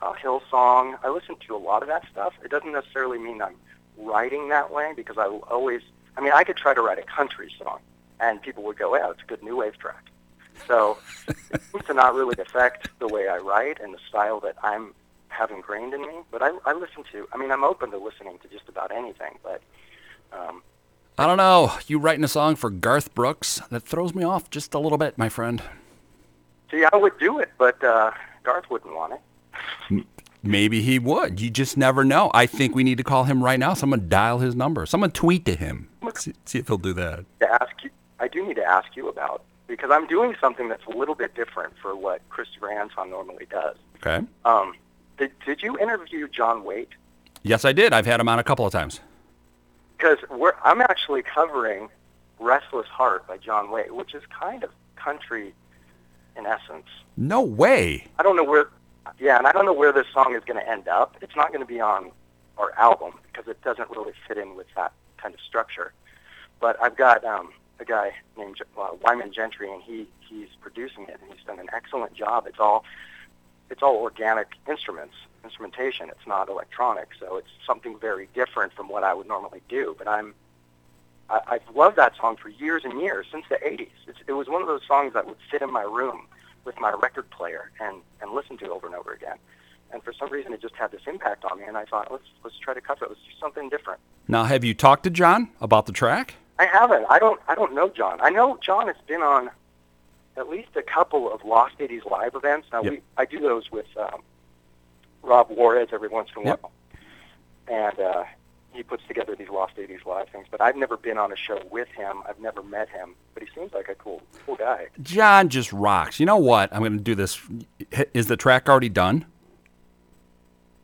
uh, 0.02 0.12
Hillsong. 0.14 0.98
I 1.04 1.08
listen 1.10 1.36
to 1.46 1.54
a 1.54 1.62
lot 1.70 1.82
of 1.82 1.88
that 1.88 2.04
stuff. 2.10 2.34
It 2.44 2.50
doesn't 2.50 2.72
necessarily 2.72 3.18
mean 3.18 3.40
I'm 3.40 3.54
writing 3.96 4.48
that 4.48 4.70
way 4.72 4.92
because 4.96 5.16
I 5.16 5.26
always. 5.26 5.82
I 6.16 6.20
mean, 6.20 6.32
I 6.32 6.42
could 6.42 6.56
try 6.56 6.74
to 6.74 6.82
write 6.82 6.98
a 6.98 7.02
country 7.04 7.54
song, 7.62 7.78
and 8.18 8.42
people 8.42 8.64
would 8.64 8.76
go, 8.78 8.96
"Yeah, 8.96 9.10
it's 9.10 9.22
a 9.22 9.26
good 9.26 9.42
new 9.44 9.56
wave 9.56 9.78
track." 9.78 10.04
So 10.66 10.98
it 11.28 11.62
seems 11.70 11.84
to 11.86 11.94
not 11.94 12.14
really 12.14 12.34
affect 12.38 12.88
the 12.98 13.06
way 13.08 13.28
I 13.28 13.38
write 13.38 13.78
and 13.80 13.94
the 13.94 13.98
style 14.08 14.40
that 14.40 14.56
I'm 14.62 14.92
have 15.34 15.50
ingrained 15.50 15.94
in 15.94 16.00
me. 16.02 16.20
But 16.30 16.42
I, 16.42 16.50
I 16.64 16.72
listen 16.72 17.04
to. 17.12 17.28
I 17.32 17.36
mean, 17.36 17.50
I'm 17.50 17.64
open 17.64 17.90
to 17.90 17.98
listening 17.98 18.38
to 18.42 18.48
just 18.48 18.68
about 18.68 18.92
anything. 18.92 19.38
But 19.42 19.60
um, 20.32 20.62
I 21.18 21.26
don't 21.26 21.36
know. 21.36 21.72
You 21.86 21.98
writing 21.98 22.24
a 22.24 22.28
song 22.28 22.56
for 22.56 22.70
Garth 22.70 23.14
Brooks? 23.14 23.60
That 23.70 23.82
throws 23.82 24.14
me 24.14 24.24
off 24.24 24.50
just 24.50 24.74
a 24.74 24.78
little 24.78 24.98
bit, 24.98 25.16
my 25.18 25.28
friend. 25.28 25.62
see, 26.70 26.84
I 26.92 26.96
would 26.96 27.18
do 27.18 27.38
it, 27.38 27.50
but 27.58 27.82
uh, 27.84 28.10
Garth 28.42 28.68
wouldn't 28.70 28.94
want 28.94 29.14
it. 29.14 29.20
Maybe 30.42 30.82
he 30.82 30.98
would. 30.98 31.40
You 31.40 31.48
just 31.48 31.78
never 31.78 32.04
know. 32.04 32.30
I 32.34 32.44
think 32.44 32.74
we 32.74 32.84
need 32.84 32.98
to 32.98 33.04
call 33.04 33.24
him 33.24 33.42
right 33.42 33.58
now. 33.58 33.72
Someone 33.72 34.08
dial 34.10 34.40
his 34.40 34.54
number. 34.54 34.84
Someone 34.84 35.10
tweet 35.10 35.46
to 35.46 35.54
him. 35.56 35.88
See, 36.16 36.34
see 36.44 36.58
if 36.58 36.66
he'll 36.68 36.76
do 36.76 36.92
that. 36.92 37.24
to 37.40 37.50
ask 37.50 37.82
you. 37.82 37.90
I 38.20 38.28
do 38.28 38.46
need 38.46 38.56
to 38.56 38.64
ask 38.64 38.94
you 38.94 39.08
about 39.08 39.42
because 39.66 39.90
I'm 39.90 40.06
doing 40.06 40.36
something 40.40 40.68
that's 40.68 40.84
a 40.86 40.90
little 40.90 41.14
bit 41.14 41.34
different 41.34 41.72
for 41.80 41.96
what 41.96 42.20
Christopher 42.28 42.70
Anton 42.70 43.10
normally 43.10 43.46
does. 43.50 43.76
Okay. 43.96 44.24
Um, 44.44 44.74
did, 45.18 45.32
did 45.44 45.62
you 45.62 45.78
interview 45.78 46.28
John 46.28 46.64
Waite? 46.64 46.90
Yes, 47.42 47.64
I 47.64 47.72
did. 47.72 47.92
I've 47.92 48.06
had 48.06 48.20
him 48.20 48.28
on 48.28 48.38
a 48.38 48.44
couple 48.44 48.66
of 48.66 48.72
times. 48.72 49.00
Because 49.96 50.18
I'm 50.64 50.80
actually 50.80 51.22
covering 51.22 51.88
"Restless 52.38 52.86
Heart" 52.88 53.26
by 53.26 53.36
John 53.36 53.70
Waite, 53.70 53.94
which 53.94 54.14
is 54.14 54.22
kind 54.38 54.64
of 54.64 54.70
country 54.96 55.54
in 56.36 56.46
essence. 56.46 56.86
No 57.16 57.42
way. 57.42 58.06
I 58.18 58.22
don't 58.22 58.36
know 58.36 58.44
where, 58.44 58.70
yeah, 59.18 59.38
and 59.38 59.46
I 59.46 59.52
don't 59.52 59.66
know 59.66 59.72
where 59.72 59.92
this 59.92 60.06
song 60.12 60.34
is 60.34 60.42
going 60.44 60.58
to 60.60 60.68
end 60.68 60.88
up. 60.88 61.16
It's 61.20 61.36
not 61.36 61.48
going 61.48 61.60
to 61.60 61.66
be 61.66 61.80
on 61.80 62.10
our 62.58 62.72
album 62.78 63.12
because 63.22 63.48
it 63.48 63.60
doesn't 63.62 63.90
really 63.90 64.12
fit 64.26 64.38
in 64.38 64.56
with 64.56 64.66
that 64.76 64.92
kind 65.16 65.34
of 65.34 65.40
structure. 65.40 65.92
But 66.60 66.80
I've 66.82 66.96
got 66.96 67.24
um, 67.24 67.52
a 67.78 67.84
guy 67.84 68.12
named 68.36 68.56
uh, 68.78 68.88
Wyman 69.02 69.32
Gentry, 69.32 69.70
and 69.72 69.82
he 69.82 70.08
he's 70.20 70.48
producing 70.60 71.04
it, 71.04 71.18
and 71.22 71.32
he's 71.32 71.44
done 71.46 71.58
an 71.58 71.68
excellent 71.72 72.14
job. 72.14 72.46
It's 72.46 72.58
all 72.58 72.84
it's 73.70 73.82
all 73.82 73.96
organic 73.96 74.48
instruments, 74.68 75.14
instrumentation. 75.42 76.08
It's 76.08 76.26
not 76.26 76.48
electronic, 76.48 77.08
so 77.18 77.36
it's 77.36 77.48
something 77.66 77.98
very 77.98 78.28
different 78.34 78.72
from 78.72 78.88
what 78.88 79.04
I 79.04 79.14
would 79.14 79.28
normally 79.28 79.62
do. 79.68 79.94
But 79.98 80.08
I'm 80.08 80.34
I, 81.30 81.40
I've 81.46 81.74
loved 81.74 81.96
that 81.96 82.16
song 82.16 82.36
for 82.36 82.48
years 82.48 82.84
and 82.84 83.00
years 83.00 83.26
since 83.30 83.44
the 83.48 83.56
'80s. 83.56 83.88
It's, 84.06 84.18
it 84.26 84.32
was 84.32 84.48
one 84.48 84.62
of 84.62 84.68
those 84.68 84.82
songs 84.86 85.14
that 85.14 85.26
would 85.26 85.38
sit 85.50 85.62
in 85.62 85.72
my 85.72 85.82
room 85.82 86.26
with 86.64 86.78
my 86.78 86.90
record 86.90 87.28
player 87.30 87.70
and 87.80 88.02
and 88.20 88.32
listen 88.32 88.56
to 88.58 88.70
over 88.70 88.86
and 88.86 88.94
over 88.94 89.12
again. 89.12 89.36
And 89.92 90.02
for 90.02 90.12
some 90.12 90.30
reason, 90.30 90.52
it 90.52 90.60
just 90.60 90.74
had 90.74 90.90
this 90.90 91.02
impact 91.06 91.44
on 91.44 91.58
me, 91.58 91.64
and 91.66 91.76
I 91.76 91.84
thought, 91.84 92.10
let's 92.10 92.24
let's 92.42 92.58
try 92.58 92.74
to 92.74 92.80
cover 92.80 93.04
it. 93.04 93.10
Let's 93.10 93.20
do 93.22 93.38
something 93.40 93.68
different. 93.68 94.00
Now, 94.26 94.44
have 94.44 94.64
you 94.64 94.74
talked 94.74 95.04
to 95.04 95.10
John 95.10 95.50
about 95.60 95.86
the 95.86 95.92
track? 95.92 96.34
I 96.58 96.66
haven't. 96.66 97.06
I 97.08 97.18
don't. 97.18 97.40
I 97.48 97.54
don't 97.54 97.74
know 97.74 97.88
John. 97.88 98.20
I 98.20 98.30
know 98.30 98.58
John 98.60 98.86
has 98.86 98.96
been 99.06 99.22
on 99.22 99.50
at 100.36 100.48
least 100.48 100.70
a 100.76 100.82
couple 100.82 101.32
of 101.32 101.44
Lost 101.44 101.78
80s 101.78 102.04
live 102.10 102.34
events. 102.34 102.68
Now 102.72 102.82
Yep. 102.82 102.92
we 102.92 103.00
I 103.16 103.24
do 103.24 103.38
those 103.40 103.70
with 103.70 103.86
um, 103.96 104.22
Rob 105.22 105.48
Juarez 105.50 105.88
every 105.92 106.08
once 106.08 106.30
in 106.36 106.42
a 106.42 106.46
Yep. 106.46 106.62
while, 106.62 106.72
and 107.68 107.98
uh, 108.00 108.24
he 108.72 108.82
puts 108.82 109.04
together 109.06 109.36
these 109.36 109.48
Lost 109.48 109.76
80s 109.76 110.04
live 110.04 110.28
things. 110.30 110.46
But 110.50 110.60
I've 110.60 110.76
never 110.76 110.96
been 110.96 111.18
on 111.18 111.32
a 111.32 111.36
show 111.36 111.60
with 111.70 111.88
him. 111.88 112.22
I've 112.28 112.40
never 112.40 112.62
met 112.62 112.88
him, 112.88 113.14
but 113.32 113.42
he 113.42 113.48
seems 113.54 113.72
like 113.72 113.88
a 113.88 113.94
cool 113.94 114.22
cool 114.44 114.56
guy. 114.56 114.88
John 115.02 115.48
just 115.48 115.72
rocks. 115.72 116.18
You 116.18 116.26
know 116.26 116.36
what? 116.38 116.72
I'm 116.72 116.80
going 116.80 116.98
to 116.98 116.98
do 117.04 117.14
this. 117.14 117.40
Is 118.12 118.26
the 118.26 118.36
track 118.36 118.68
already 118.68 118.88
done? 118.88 119.24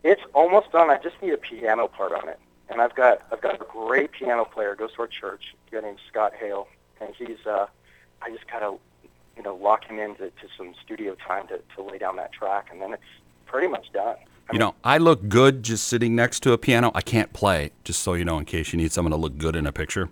It's 0.02 0.23
almost 0.33 0.73
done. 0.73 0.88
I 0.90 0.97
just 0.99 1.21
need 1.21 1.33
a 1.35 1.37
piano 1.37 1.87
part 1.88 2.12
on 2.12 2.28
it, 2.28 2.38
and 2.71 2.80
I've 2.80 2.95
got 2.95 3.23
I've 3.33 3.40
got 3.42 3.54
a 3.61 3.64
great 3.64 4.12
piano 4.12 4.45
player. 4.47 4.75
Goes 4.75 4.92
to 4.95 5.02
our 5.02 5.07
church. 5.09 5.54
A 5.69 5.75
guy 5.75 5.80
named 5.83 5.99
Scott 6.09 6.33
Hale, 6.38 6.69
and 7.00 7.14
he's 7.16 7.45
uh, 7.47 7.66
I 8.23 8.30
just 8.30 8.47
gotta 8.50 8.76
you 9.40 9.44
know 9.44 9.56
lock 9.56 9.85
him 9.85 9.99
into 9.99 10.26
to 10.26 10.47
some 10.59 10.75
studio 10.85 11.16
time 11.26 11.47
to, 11.49 11.61
to 11.75 11.82
lay 11.82 11.97
down 11.97 12.16
that 12.16 12.30
track, 12.30 12.66
and 12.70 12.80
then 12.80 12.92
it's 12.92 13.02
pretty 13.47 13.68
much 13.68 13.90
done. 13.92 14.16
I 14.16 14.52
You 14.52 14.54
mean, 14.59 14.61
know, 14.61 14.75
I 14.85 14.99
look 14.99 15.30
good 15.30 15.62
just 15.62 15.88
sitting 15.88 16.14
next 16.14 16.40
to 16.40 16.52
a 16.52 16.59
piano. 16.59 16.92
I 16.94 17.00
can't 17.00 17.32
play, 17.32 17.70
just 17.82 18.02
so 18.02 18.12
you 18.12 18.26
know, 18.26 18.37
in 18.37 18.44
case 18.44 18.75
you 18.75 18.76
need 18.76 18.92
someone 18.92 19.12
to 19.12 19.16
look 19.16 19.38
good 19.38 19.56
in 19.56 19.66
a 19.66 19.73
picture. 19.73 20.11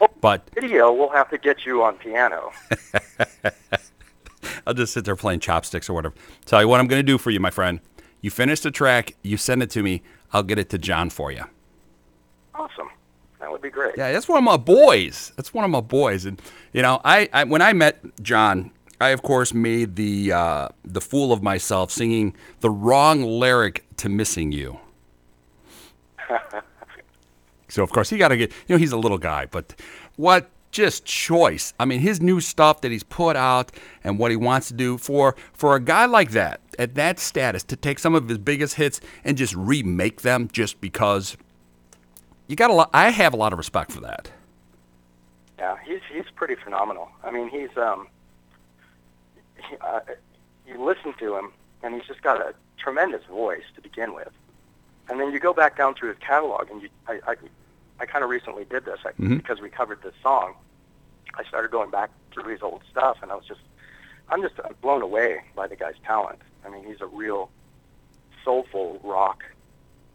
Oh, 0.00 0.08
but 0.22 0.48
video 0.54 0.90
we'll 0.90 1.10
have 1.10 1.28
to 1.30 1.38
get 1.38 1.66
you 1.66 1.82
on 1.82 1.98
piano. 1.98 2.50
I'll 4.66 4.74
just 4.74 4.94
sit 4.94 5.04
there 5.04 5.16
playing 5.16 5.40
chopsticks 5.40 5.90
or 5.90 5.92
whatever. 5.92 6.14
Tell 6.46 6.62
you 6.62 6.68
what 6.68 6.80
I'm 6.80 6.86
going 6.86 7.00
to 7.00 7.06
do 7.06 7.18
for 7.18 7.30
you, 7.30 7.40
my 7.40 7.50
friend. 7.50 7.80
You 8.22 8.30
finish 8.30 8.60
the 8.60 8.70
track, 8.70 9.16
you 9.22 9.36
send 9.36 9.62
it 9.62 9.70
to 9.70 9.82
me. 9.82 10.02
I'll 10.32 10.42
get 10.42 10.58
it 10.58 10.70
to 10.70 10.78
John 10.78 11.10
for 11.10 11.30
you. 11.30 11.44
Awesome. 13.62 13.72
That 13.72 13.78
would 13.78 13.86
be 13.86 13.94
great. 13.94 13.94
Yeah, 13.96 14.12
that's 14.12 14.28
one 14.28 14.38
of 14.38 14.44
my 14.44 14.56
boys. 14.56 15.32
That's 15.36 15.54
one 15.54 15.64
of 15.64 15.70
my 15.70 15.80
boys. 15.80 16.24
And 16.24 16.40
you 16.72 16.82
know, 16.82 17.00
I, 17.04 17.28
I 17.32 17.44
when 17.44 17.62
I 17.62 17.72
met 17.72 18.00
John, 18.22 18.70
I 19.00 19.10
of 19.10 19.22
course 19.22 19.54
made 19.54 19.96
the 19.96 20.32
uh, 20.32 20.68
the 20.84 21.00
fool 21.00 21.32
of 21.32 21.42
myself 21.42 21.90
singing 21.90 22.34
the 22.60 22.70
wrong 22.70 23.22
lyric 23.22 23.84
to 23.98 24.08
"Missing 24.08 24.52
You." 24.52 24.78
so 27.68 27.82
of 27.82 27.90
course 27.90 28.10
he 28.10 28.18
got 28.18 28.28
to 28.28 28.36
get. 28.36 28.52
You 28.68 28.74
know, 28.74 28.78
he's 28.78 28.92
a 28.92 28.98
little 28.98 29.18
guy, 29.18 29.46
but 29.46 29.74
what 30.16 30.50
just 30.72 31.04
choice. 31.04 31.74
I 31.78 31.84
mean, 31.84 32.00
his 32.00 32.20
new 32.20 32.40
stuff 32.40 32.80
that 32.80 32.90
he's 32.90 33.02
put 33.02 33.36
out 33.36 33.70
and 34.02 34.18
what 34.18 34.30
he 34.30 34.36
wants 34.36 34.68
to 34.68 34.74
do 34.74 34.98
for 34.98 35.36
for 35.52 35.76
a 35.76 35.80
guy 35.80 36.06
like 36.06 36.30
that 36.30 36.60
at 36.78 36.94
that 36.94 37.20
status 37.20 37.62
to 37.64 37.76
take 37.76 37.98
some 37.98 38.14
of 38.14 38.28
his 38.28 38.38
biggest 38.38 38.74
hits 38.74 39.00
and 39.22 39.36
just 39.36 39.54
remake 39.54 40.22
them 40.22 40.48
just 40.50 40.80
because 40.80 41.36
you 42.52 42.56
got 42.56 42.68
a 42.70 42.74
lot. 42.74 42.90
I 42.92 43.08
have 43.08 43.32
a 43.32 43.36
lot 43.38 43.54
of 43.54 43.58
respect 43.58 43.90
for 43.90 44.00
that. 44.02 44.30
Yeah, 45.58 45.76
he's 45.86 46.00
he's 46.12 46.28
pretty 46.36 46.54
phenomenal. 46.54 47.08
I 47.24 47.30
mean, 47.30 47.48
he's 47.48 47.74
um, 47.78 48.08
he, 49.56 49.76
uh, 49.80 50.00
you 50.68 50.84
listen 50.84 51.14
to 51.18 51.34
him, 51.36 51.52
and 51.82 51.94
he's 51.94 52.04
just 52.06 52.20
got 52.20 52.42
a 52.42 52.54
tremendous 52.78 53.24
voice 53.24 53.62
to 53.74 53.80
begin 53.80 54.12
with, 54.14 54.28
and 55.08 55.18
then 55.18 55.32
you 55.32 55.38
go 55.38 55.54
back 55.54 55.78
down 55.78 55.94
through 55.94 56.10
his 56.10 56.18
catalog, 56.18 56.70
and 56.70 56.82
you, 56.82 56.90
I, 57.08 57.20
I, 57.26 57.36
I 58.00 58.04
kind 58.04 58.22
of 58.22 58.28
recently 58.28 58.64
did 58.66 58.84
this 58.84 58.98
I, 59.06 59.12
Mhm. 59.12 59.38
because 59.38 59.62
we 59.62 59.70
covered 59.70 60.02
this 60.02 60.14
song. 60.22 60.52
I 61.34 61.44
started 61.44 61.70
going 61.70 61.88
back 61.90 62.10
through 62.32 62.52
his 62.52 62.60
old 62.60 62.82
stuff, 62.90 63.16
and 63.22 63.32
I 63.32 63.34
was 63.34 63.46
just, 63.46 63.60
I'm 64.28 64.42
just 64.42 64.56
blown 64.82 65.00
away 65.00 65.40
by 65.56 65.68
the 65.68 65.76
guy's 65.76 65.94
talent. 66.04 66.40
I 66.66 66.68
mean, 66.68 66.84
he's 66.84 67.00
a 67.00 67.06
real 67.06 67.48
soulful 68.44 69.00
rock 69.02 69.42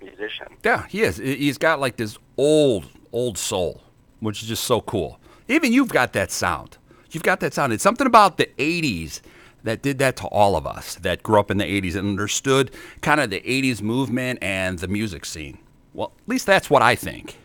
musician. 0.01 0.47
Yeah, 0.63 0.85
he 0.87 1.01
is. 1.03 1.17
He- 1.17 1.35
He's 1.35 1.57
got 1.57 1.79
like 1.79 1.97
this 1.97 2.17
old, 2.37 2.85
old 3.11 3.37
soul, 3.37 3.81
which 4.19 4.41
is 4.41 4.47
just 4.49 4.63
so 4.63 4.81
cool. 4.81 5.19
Even 5.47 5.71
you've 5.73 5.89
got 5.89 6.13
that 6.13 6.31
sound. 6.31 6.77
You've 7.11 7.23
got 7.23 7.39
that 7.39 7.53
sound. 7.53 7.71
It's 7.73 7.83
something 7.83 8.05
about 8.07 8.37
the 8.37 8.49
80s 8.57 9.21
that 9.63 9.81
did 9.81 9.97
that 9.99 10.15
to 10.17 10.27
all 10.27 10.55
of 10.55 10.67
us 10.67 10.95
that 10.95 11.23
grew 11.23 11.39
up 11.39 11.49
in 11.51 11.57
the 11.57 11.63
80s 11.65 11.95
and 11.95 12.07
understood 12.09 12.71
kind 13.01 13.19
of 13.19 13.29
the 13.29 13.39
80s 13.41 13.81
movement 13.81 14.39
and 14.41 14.79
the 14.79 14.87
music 14.87 15.25
scene. 15.25 15.57
Well, 15.93 16.11
at 16.23 16.29
least 16.29 16.45
that's 16.45 16.69
what 16.69 16.81
I 16.81 16.95
think. 16.95 17.37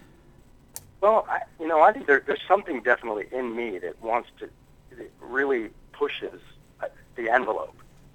Well, 1.01 1.27
I, 1.29 1.41
you 1.59 1.67
know, 1.67 1.81
I 1.81 1.93
think 1.93 2.07
there, 2.07 2.23
there's 2.27 2.43
something 2.47 2.83
definitely 2.83 3.27
in 3.33 3.57
me 3.57 3.79
that 3.79 4.01
wants 4.03 4.29
to, 4.41 4.49
that 4.97 5.11
really 5.21 5.71
pushes 5.93 6.41
uh, 6.83 6.87
the 7.17 7.31
envelope. 7.31 7.75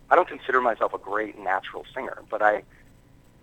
I 0.10 0.16
don't 0.16 0.28
consider 0.28 0.62
myself 0.62 0.94
a 0.94 0.98
great 0.98 1.38
natural 1.40 1.86
singer, 1.94 2.22
but 2.30 2.42
I 2.42 2.64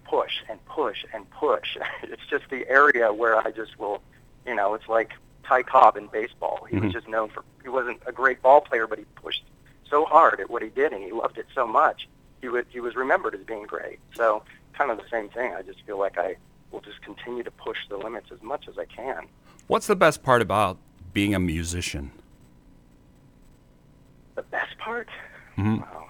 push 0.04 0.32
and 0.48 0.64
push 0.66 1.04
and 1.12 1.28
push. 1.30 1.76
it's 2.02 2.22
just 2.28 2.44
the 2.50 2.68
area 2.68 3.12
where 3.12 3.36
I 3.36 3.50
just 3.50 3.78
will, 3.78 4.00
you 4.46 4.54
know, 4.54 4.74
it's 4.74 4.88
like 4.88 5.12
Ty 5.44 5.62
Cobb 5.62 5.96
in 5.96 6.06
baseball. 6.08 6.66
He 6.70 6.76
Mhm. 6.76 6.84
was 6.84 6.92
just 6.92 7.08
known 7.08 7.28
for 7.30 7.44
he 7.62 7.68
wasn't 7.68 8.00
a 8.06 8.12
great 8.12 8.40
ball 8.42 8.60
player, 8.60 8.86
but 8.86 8.98
he 8.98 9.04
pushed 9.16 9.42
so 9.88 10.04
hard 10.04 10.40
at 10.40 10.50
what 10.50 10.62
he 10.62 10.68
did, 10.68 10.92
and 10.92 11.02
he 11.02 11.12
loved 11.12 11.38
it 11.38 11.46
so 11.54 11.66
much. 11.66 12.08
He 12.40 12.48
would 12.48 12.66
he 12.70 12.80
was 12.80 12.94
remembered 12.96 13.34
as 13.34 13.42
being 13.44 13.64
great. 13.64 13.98
So 14.14 14.42
kind 14.74 14.90
of 14.90 14.98
the 14.98 15.08
same 15.10 15.28
thing. 15.28 15.54
I 15.54 15.62
just 15.62 15.82
feel 15.86 15.98
like 15.98 16.18
I 16.18 16.36
will 16.70 16.80
just 16.80 17.00
continue 17.02 17.42
to 17.42 17.50
push 17.50 17.78
the 17.88 17.96
limits 17.96 18.30
as 18.32 18.42
much 18.42 18.66
as 18.68 18.78
I 18.78 18.84
can. 18.86 19.26
What's 19.66 19.86
the 19.86 19.96
best 19.96 20.22
part 20.22 20.42
about 20.42 20.78
being 21.12 21.34
a 21.34 21.38
musician? 21.38 22.10
The 24.34 24.42
best 24.42 24.76
part? 24.78 25.08
Mhm. 25.56 25.80
Wow. 25.80 26.06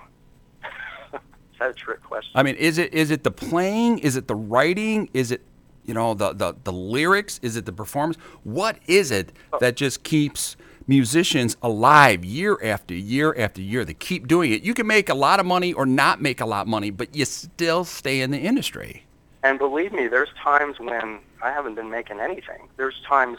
Is 1.54 1.58
that 1.60 1.70
a 1.70 1.74
trick 1.74 2.02
question? 2.02 2.32
I 2.34 2.42
mean, 2.42 2.56
is 2.56 2.78
it 2.78 2.92
is 2.92 3.10
it 3.10 3.22
the 3.22 3.30
playing? 3.30 4.00
Is 4.00 4.16
it 4.16 4.28
the 4.28 4.34
writing? 4.34 5.08
Is 5.14 5.30
it 5.30 5.40
you 5.84 5.94
know 5.94 6.14
the 6.14 6.32
the, 6.32 6.56
the 6.64 6.72
lyrics? 6.72 7.38
Is 7.42 7.56
it 7.56 7.64
the 7.64 7.72
performance? 7.72 8.16
What 8.42 8.78
is 8.86 9.10
it 9.10 9.32
oh. 9.52 9.58
that 9.60 9.76
just 9.76 10.02
keeps 10.02 10.56
musicians 10.86 11.56
alive 11.62 12.24
year 12.24 12.58
after 12.62 12.94
year 12.94 13.34
after 13.38 13.62
year? 13.62 13.84
They 13.84 13.94
keep 13.94 14.26
doing 14.26 14.52
it. 14.52 14.62
You 14.62 14.74
can 14.74 14.86
make 14.86 15.08
a 15.08 15.14
lot 15.14 15.38
of 15.38 15.46
money 15.46 15.72
or 15.72 15.86
not 15.86 16.20
make 16.20 16.40
a 16.40 16.46
lot 16.46 16.62
of 16.62 16.68
money, 16.68 16.90
but 16.90 17.14
you 17.14 17.24
still 17.24 17.84
stay 17.84 18.20
in 18.20 18.30
the 18.32 18.38
industry. 18.38 19.06
And 19.44 19.58
believe 19.58 19.92
me, 19.92 20.08
there's 20.08 20.30
times 20.42 20.80
when 20.80 21.20
I 21.42 21.52
haven't 21.52 21.76
been 21.76 21.90
making 21.90 22.18
anything. 22.18 22.68
There's 22.76 23.00
times 23.06 23.38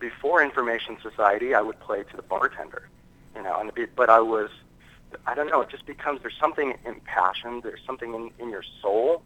before 0.00 0.42
Information 0.42 0.98
Society, 1.00 1.54
I 1.54 1.62
would 1.62 1.78
play 1.80 2.02
to 2.02 2.16
the 2.16 2.22
bartender, 2.22 2.88
you 3.36 3.42
know, 3.42 3.56
and 3.58 3.72
be, 3.72 3.86
but 3.86 4.10
I 4.10 4.18
was, 4.18 4.50
I 5.26 5.34
don't 5.34 5.48
know, 5.48 5.60
it 5.60 5.68
just 5.70 5.86
becomes 5.86 6.20
there's 6.22 6.36
something 6.40 6.74
impassioned, 6.84 7.62
there's 7.62 7.80
something 7.86 8.14
in, 8.14 8.30
in 8.38 8.50
your 8.50 8.64
soul 8.80 9.22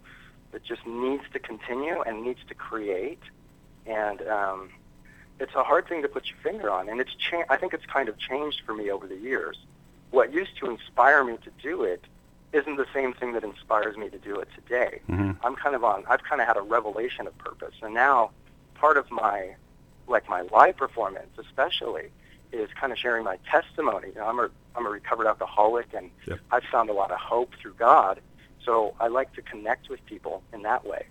that 0.51 0.63
just 0.63 0.85
needs 0.87 1.23
to 1.33 1.39
continue 1.39 2.01
and 2.01 2.23
needs 2.23 2.39
to 2.47 2.53
create, 2.53 3.21
and 3.85 4.21
um, 4.27 4.69
it's 5.39 5.53
a 5.55 5.63
hard 5.63 5.87
thing 5.87 6.01
to 6.01 6.07
put 6.07 6.27
your 6.27 6.37
finger 6.41 6.69
on, 6.69 6.89
and 6.89 6.99
it's 7.01 7.13
cha- 7.15 7.43
I 7.49 7.57
think 7.57 7.73
it's 7.73 7.85
kind 7.85 8.09
of 8.09 8.17
changed 8.17 8.61
for 8.65 8.73
me 8.73 8.89
over 8.89 9.07
the 9.07 9.17
years. 9.17 9.57
What 10.11 10.33
used 10.33 10.57
to 10.59 10.69
inspire 10.69 11.23
me 11.23 11.37
to 11.43 11.51
do 11.61 11.83
it 11.83 12.05
isn't 12.53 12.77
the 12.77 12.85
same 12.93 13.13
thing 13.13 13.33
that 13.33 13.43
inspires 13.43 13.97
me 13.97 14.09
to 14.09 14.17
do 14.17 14.39
it 14.39 14.47
today. 14.55 15.01
Mhm. 15.09 15.37
I'm 15.43 15.55
kind 15.55 15.75
of 15.75 15.83
on. 15.83 16.05
I've 16.09 16.23
kind 16.23 16.39
of 16.41 16.47
had 16.47 16.55
a 16.57 16.61
revelation 16.61 17.27
of 17.27 17.37
purpose, 17.37 17.75
and 17.81 17.93
now 17.93 18.31
part 18.75 18.95
of 18.97 19.11
my, 19.11 19.55
like 20.07 20.29
my 20.29 20.41
live 20.43 20.77
performance, 20.77 21.31
especially, 21.37 22.09
is 22.51 22.69
kind 22.79 22.91
of 22.91 22.99
sharing 22.99 23.23
my 23.23 23.37
testimony. 23.49 24.09
You 24.09 24.15
know, 24.15 24.27
I'm 24.27 24.39
a 24.39 24.49
I'm 24.75 24.85
a 24.85 24.89
recovered 24.89 25.27
alcoholic, 25.27 25.87
and 25.93 26.11
Yep. 26.27 26.39
I've 26.51 26.63
found 26.71 26.89
a 26.89 26.93
lot 26.93 27.11
of 27.11 27.19
hope 27.19 27.51
through 27.59 27.73
God. 27.73 28.21
So 28.63 28.93
I 28.99 29.07
like 29.07 29.33
to 29.33 29.41
connect 29.41 29.89
with 29.89 30.05
people 30.05 30.43
in 30.53 30.61
that 30.63 30.85
way. 30.85 31.05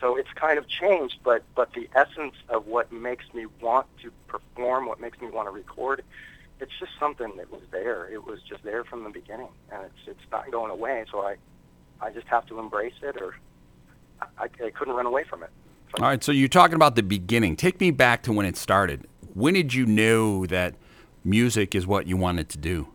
So 0.00 0.16
it's 0.16 0.32
kind 0.34 0.58
of 0.58 0.66
changed, 0.68 1.18
but 1.24 1.42
but 1.54 1.72
the 1.74 1.88
essence 1.94 2.34
of 2.48 2.66
what 2.66 2.92
makes 2.92 3.24
me 3.34 3.46
want 3.60 3.86
to 4.02 4.10
perform, 4.28 4.86
what 4.86 5.00
makes 5.00 5.20
me 5.20 5.28
want 5.28 5.46
to 5.48 5.52
record, 5.52 6.02
it's 6.60 6.72
just 6.78 6.92
something 6.98 7.32
that 7.36 7.50
was 7.50 7.62
there. 7.70 8.08
It 8.08 8.24
was 8.24 8.40
just 8.42 8.62
there 8.62 8.84
from 8.84 9.04
the 9.04 9.10
beginning, 9.10 9.48
and 9.70 9.84
it's 9.84 10.08
it's 10.08 10.30
not 10.32 10.50
going 10.50 10.70
away. 10.70 11.04
So 11.10 11.20
I 11.20 11.36
I 12.00 12.10
just 12.10 12.26
have 12.28 12.46
to 12.46 12.58
embrace 12.58 12.94
it, 13.02 13.20
or 13.20 13.34
I, 14.38 14.48
I 14.64 14.70
couldn't 14.70 14.94
run 14.94 15.06
away 15.06 15.24
from 15.24 15.42
it. 15.42 15.50
All 15.98 16.06
right, 16.06 16.22
so 16.22 16.32
you're 16.32 16.48
talking 16.48 16.76
about 16.76 16.94
the 16.94 17.02
beginning. 17.02 17.56
Take 17.56 17.80
me 17.80 17.90
back 17.90 18.22
to 18.22 18.32
when 18.32 18.46
it 18.46 18.56
started. 18.56 19.06
When 19.34 19.54
did 19.54 19.74
you 19.74 19.86
know 19.86 20.46
that 20.46 20.74
music 21.24 21.74
is 21.74 21.86
what 21.86 22.06
you 22.06 22.16
wanted 22.16 22.48
to 22.50 22.58
do? 22.58 22.88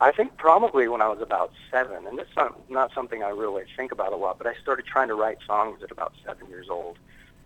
I 0.00 0.12
think 0.12 0.36
probably 0.36 0.86
when 0.88 1.00
I 1.00 1.08
was 1.08 1.20
about 1.20 1.52
seven, 1.70 2.06
and 2.06 2.20
is 2.20 2.26
not, 2.36 2.70
not 2.70 2.92
something 2.94 3.22
I 3.22 3.30
really 3.30 3.64
think 3.76 3.90
about 3.90 4.12
a 4.12 4.16
lot, 4.16 4.38
but 4.38 4.46
I 4.46 4.54
started 4.62 4.86
trying 4.86 5.08
to 5.08 5.14
write 5.14 5.38
songs 5.46 5.82
at 5.82 5.90
about 5.90 6.12
seven 6.24 6.48
years 6.48 6.68
old. 6.68 6.98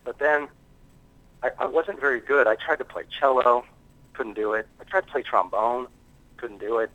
But 0.04 0.18
then 0.18 0.48
I, 1.42 1.50
I 1.58 1.66
wasn't 1.66 2.00
very 2.00 2.20
good. 2.20 2.46
I 2.46 2.56
tried 2.56 2.76
to 2.76 2.84
play 2.84 3.04
cello, 3.18 3.64
couldn't 4.12 4.34
do 4.34 4.52
it. 4.52 4.66
I 4.80 4.84
tried 4.84 5.06
to 5.06 5.12
play 5.12 5.22
trombone, 5.22 5.86
couldn't 6.36 6.58
do 6.58 6.78
it. 6.78 6.90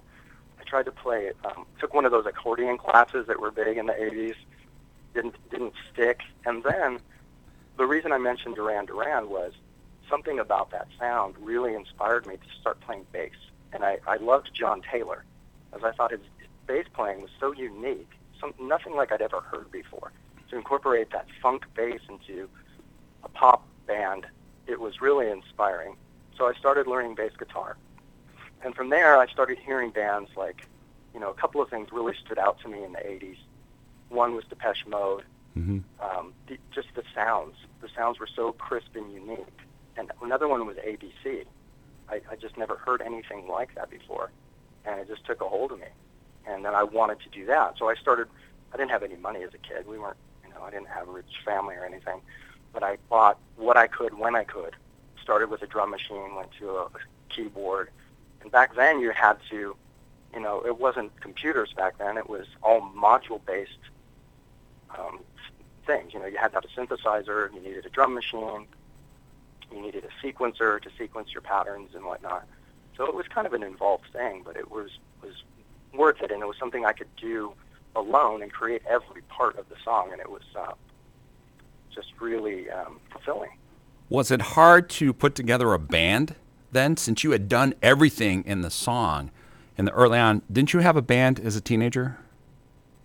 I 0.60 0.64
tried 0.64 0.86
to 0.86 0.92
play, 0.92 1.32
um, 1.46 1.66
took 1.80 1.94
one 1.94 2.06
of 2.06 2.12
those 2.12 2.26
accordion 2.26 2.78
classes 2.78 3.26
that 3.28 3.40
were 3.40 3.52
big 3.52 3.78
in 3.78 3.88
the 3.88 3.94
80s, 3.94 4.36
didn't 5.14 5.36
didn't 5.50 5.74
stick. 5.92 6.22
And 6.46 6.64
then 6.64 7.00
the 7.78 7.86
reason 7.86 8.12
I 8.12 8.18
mentioned 8.20 8.56
Duran 8.56 8.86
Duran 8.86 9.30
was 9.30 9.54
something 10.10 10.40
about 10.40 10.72
that 10.72 10.88
sound 11.00 11.36
really 11.40 11.74
inspired 11.74 12.26
me 12.28 12.36
to 12.36 12.60
start 12.60 12.80
playing 12.82 13.06
bass. 13.12 13.32
And 13.74 13.84
I, 13.84 13.98
I 14.08 14.18
loved 14.18 14.52
John 14.54 14.82
Taylor, 14.82 15.24
as 15.74 15.84
I 15.84 15.92
thought 15.92 16.12
his, 16.12 16.22
his 16.38 16.48
bass 16.66 16.86
playing 16.94 17.22
was 17.22 17.32
so 17.40 17.54
unique, 17.54 18.10
some, 18.40 18.54
nothing 18.60 18.96
like 18.96 19.12
I'd 19.12 19.22
ever 19.22 19.42
heard 19.42 19.72
before. 19.72 20.12
To 20.50 20.56
incorporate 20.56 21.12
that 21.12 21.28
funk 21.42 21.66
bass 21.76 22.00
into 22.10 22.48
a 23.24 23.30
pop 23.30 23.68
band, 23.86 24.26
it 24.66 24.80
was 24.80 25.02
really 25.02 25.30
inspiring. 25.30 25.98
So 26.38 26.48
I 26.48 26.54
started 26.54 26.88
learning 26.88 27.16
bass 27.16 27.34
guitar. 27.38 27.78
And 28.64 28.76
from 28.76 28.90
there, 28.90 29.18
I 29.18 29.28
started 29.28 29.58
hearing 29.60 29.92
bands 29.92 30.30
like, 30.36 30.68
you 31.14 31.20
know, 31.20 31.30
a 31.30 31.34
couple 31.34 31.62
of 31.62 31.70
things 31.70 31.90
really 31.92 32.14
stood 32.26 32.38
out 32.38 32.60
to 32.62 32.68
me 32.68 32.84
in 32.84 32.94
the 32.94 33.00
80s. 33.00 33.38
One 34.10 34.36
was 34.36 34.46
Depeche 34.46 34.86
Mode. 34.88 35.24
Mm-hmm. 35.58 35.80
Um, 36.00 36.34
the, 36.48 36.58
just 36.74 36.88
the 36.96 37.04
sounds. 37.14 37.56
The 37.82 37.90
sounds 37.96 38.20
were 38.20 38.28
so 38.28 38.52
crisp 38.54 38.96
and 38.96 39.12
unique. 39.12 39.60
And 39.98 40.12
another 40.22 40.48
one 40.48 40.66
was 40.66 40.78
ABC. 40.78 41.46
I, 42.10 42.22
I 42.32 42.36
just 42.36 42.58
never 42.58 42.76
heard 42.76 43.02
anything 43.02 43.48
like 43.48 43.76
that 43.76 43.90
before. 43.90 44.32
And 44.86 45.00
it 45.00 45.08
just 45.08 45.26
took 45.26 45.42
a 45.42 45.48
hold 45.48 45.72
of 45.72 45.80
me. 45.80 45.88
And 46.46 46.64
then 46.64 46.74
I 46.74 46.84
wanted 46.84 47.20
to 47.22 47.30
do 47.30 47.46
that. 47.48 47.78
So 47.78 47.90
I 47.90 47.96
started, 47.96 48.28
I 48.74 48.78
didn't 48.78 48.92
have 48.92 49.04
any 49.04 49.18
money 49.18 49.44
as 49.44 49.54
a 49.54 49.58
kid. 49.58 49.88
We 49.88 50.00
weren't, 50.00 50.18
you 50.46 50.54
know, 50.54 50.62
I 50.62 50.70
didn't 50.72 50.88
have 50.88 51.10
a 51.10 51.12
rich 51.12 51.42
family 51.44 51.76
or 51.76 51.86
anything. 51.86 52.22
But 52.72 52.84
I 52.84 52.98
bought 53.10 53.38
what 53.58 53.76
I 53.76 53.88
could 53.88 54.18
when 54.18 54.36
I 54.36 54.44
could. 54.44 54.76
Started 55.22 55.50
with 55.50 55.62
a 55.62 55.68
drum 55.68 55.90
machine, 55.90 56.36
went 56.36 56.52
to 56.60 56.70
a 56.70 56.90
keyboard. 57.30 57.90
And 58.42 58.52
back 58.52 58.76
then 58.76 59.00
you 59.00 59.12
had 59.12 59.38
to, 59.50 59.76
you 60.34 60.40
know, 60.40 60.66
it 60.66 60.80
wasn't 60.80 61.20
computers 61.20 61.74
back 61.74 61.98
then. 61.98 62.18
It 62.18 62.30
was 62.30 62.46
all 62.64 62.82
module-based 62.96 63.72
um, 64.98 65.20
things. 65.86 66.14
You 66.14 66.20
know, 66.20 66.28
you 66.28 66.38
had 66.38 66.50
to 66.50 66.56
have 66.56 66.66
a 66.66 66.68
synthesizer. 66.68 67.54
You 67.54 67.60
needed 67.60 67.86
a 67.86 67.90
drum 67.90 68.14
machine. 68.14 68.68
You 69.72 69.82
needed 69.82 70.06
a 70.06 70.26
sequencer 70.26 70.82
to 70.82 70.90
sequence 70.98 71.30
your 71.34 71.42
patterns 71.42 71.90
and 71.96 72.06
whatnot. 72.06 72.48
So 72.96 73.06
it 73.06 73.14
was 73.14 73.28
kind 73.28 73.46
of 73.46 73.54
an 73.54 73.64
involved 73.64 74.06
thing, 74.12 74.42
but 74.46 74.56
it 74.56 74.72
was 74.72 74.90
was 75.22 75.44
worth 75.94 76.22
it, 76.22 76.32
and 76.32 76.42
it 76.42 76.48
was 76.48 76.58
something 76.58 76.86
I 76.86 76.94
could 76.94 77.14
do 77.16 77.54
alone 77.96 78.42
and 78.42 78.52
create 78.52 78.82
every 78.88 79.22
part 79.24 79.58
of 79.58 79.68
the 79.70 79.76
song, 79.84 80.10
and 80.12 80.22
it 80.22 80.30
was 80.30 80.44
uh, 80.56 80.74
just 81.94 82.10
really 82.20 82.70
um, 82.70 83.00
fulfilling. 83.12 83.52
Was 84.10 84.32
it 84.32 84.42
hard 84.42 84.90
to 84.92 85.12
put 85.14 85.36
together 85.36 85.74
a 85.74 85.80
band 85.80 86.36
then, 86.72 86.96
since 86.98 87.24
you 87.24 87.32
had 87.32 87.50
done 87.50 87.74
everything 87.82 88.44
in 88.46 88.62
the 88.62 88.70
song 88.70 89.32
in 89.78 89.86
the 89.86 89.92
early 89.92 90.20
on? 90.20 90.42
Didn't 90.52 90.74
you 90.74 90.80
have 90.80 90.96
a 90.96 91.02
band 91.02 91.40
as 91.40 91.56
a 91.56 91.62
teenager? 91.62 92.18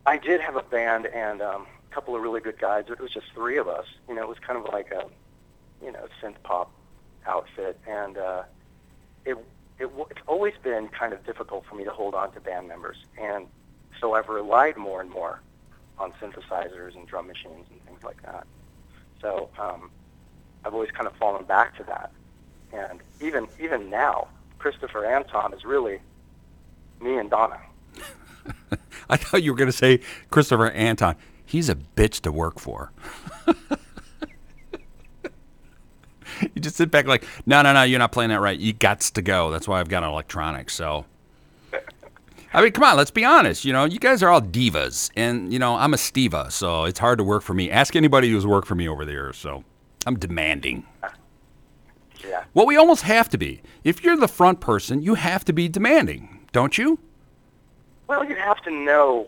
I 0.06 0.16
did 0.18 0.40
have 0.40 0.56
a 0.56 0.62
band 0.62 1.06
and 1.06 1.40
um, 1.40 1.66
a 1.90 1.94
couple 1.94 2.14
of 2.14 2.22
really 2.22 2.40
good 2.40 2.58
guys. 2.58 2.84
but 2.88 2.98
It 2.98 3.02
was 3.02 3.12
just 3.12 3.26
three 3.34 3.56
of 3.56 3.68
us. 3.68 3.86
You 4.08 4.14
know, 4.14 4.22
it 4.22 4.28
was 4.28 4.38
kind 4.38 4.58
of 4.58 4.72
like 4.72 4.90
a, 4.92 5.06
you 5.82 5.92
know, 5.92 6.06
synth 6.22 6.36
pop 6.42 6.70
outfit, 7.26 7.78
and 7.86 8.16
uh, 8.16 8.42
it, 9.24 9.36
it 9.78 9.88
it's 10.10 10.20
always 10.26 10.54
been 10.62 10.88
kind 10.88 11.12
of 11.12 11.24
difficult 11.24 11.64
for 11.68 11.74
me 11.74 11.84
to 11.84 11.90
hold 11.90 12.14
on 12.14 12.32
to 12.32 12.40
band 12.40 12.68
members, 12.68 12.96
and 13.20 13.46
so 14.00 14.14
I've 14.14 14.28
relied 14.28 14.76
more 14.76 15.00
and 15.00 15.10
more 15.10 15.40
on 15.98 16.12
synthesizers 16.20 16.96
and 16.96 17.06
drum 17.06 17.26
machines 17.26 17.66
and 17.70 17.84
things 17.86 18.02
like 18.02 18.20
that. 18.22 18.46
So 19.20 19.50
um, 19.58 19.90
I've 20.64 20.74
always 20.74 20.90
kind 20.90 21.06
of 21.06 21.14
fallen 21.16 21.44
back 21.44 21.76
to 21.76 21.84
that, 21.84 22.12
and 22.72 23.00
even 23.20 23.48
even 23.60 23.90
now, 23.90 24.28
Christopher 24.58 25.04
Anton 25.04 25.52
is 25.54 25.64
really 25.64 26.00
me 27.00 27.16
and 27.18 27.30
Donna. 27.30 27.60
I 29.10 29.16
thought 29.16 29.42
you 29.42 29.52
were 29.52 29.58
going 29.58 29.70
to 29.70 29.76
say 29.76 30.00
Christopher 30.30 30.70
Anton. 30.70 31.16
He's 31.44 31.68
a 31.68 31.74
bitch 31.74 32.20
to 32.20 32.32
work 32.32 32.58
for. 32.58 32.92
you 36.54 36.60
just 36.60 36.76
sit 36.76 36.90
back 36.90 37.06
like, 37.06 37.24
no, 37.46 37.62
no, 37.62 37.72
no, 37.72 37.82
you're 37.82 37.98
not 37.98 38.12
playing 38.12 38.30
that 38.30 38.40
right. 38.40 38.58
You 38.58 38.72
got 38.72 39.00
to 39.00 39.22
go. 39.22 39.50
That's 39.50 39.68
why 39.68 39.80
I've 39.80 39.88
got 39.88 40.02
an 40.02 40.10
electronic. 40.10 40.70
So, 40.70 41.04
I 42.52 42.62
mean, 42.62 42.72
come 42.72 42.84
on, 42.84 42.96
let's 42.96 43.10
be 43.10 43.24
honest. 43.24 43.64
You 43.64 43.72
know, 43.72 43.84
you 43.84 43.98
guys 43.98 44.22
are 44.22 44.28
all 44.28 44.42
divas, 44.42 45.10
and 45.16 45.52
you 45.52 45.58
know, 45.58 45.76
I'm 45.76 45.94
a 45.94 45.96
Steva, 45.96 46.50
so 46.50 46.84
it's 46.84 46.98
hard 46.98 47.18
to 47.18 47.24
work 47.24 47.42
for 47.42 47.54
me. 47.54 47.70
Ask 47.70 47.96
anybody 47.96 48.30
who's 48.30 48.46
worked 48.46 48.68
for 48.68 48.74
me 48.74 48.88
over 48.88 49.04
the 49.04 49.12
years. 49.12 49.36
So, 49.38 49.64
I'm 50.06 50.18
demanding. 50.18 50.84
Yeah. 52.24 52.44
Well, 52.54 52.66
we 52.66 52.76
almost 52.76 53.02
have 53.02 53.28
to 53.30 53.38
be. 53.38 53.62
If 53.82 54.04
you're 54.04 54.16
the 54.16 54.28
front 54.28 54.60
person, 54.60 55.02
you 55.02 55.14
have 55.14 55.44
to 55.46 55.52
be 55.52 55.68
demanding, 55.68 56.46
don't 56.52 56.78
you? 56.78 57.00
Well, 58.06 58.24
you 58.24 58.36
have 58.36 58.62
to 58.62 58.70
know. 58.70 59.26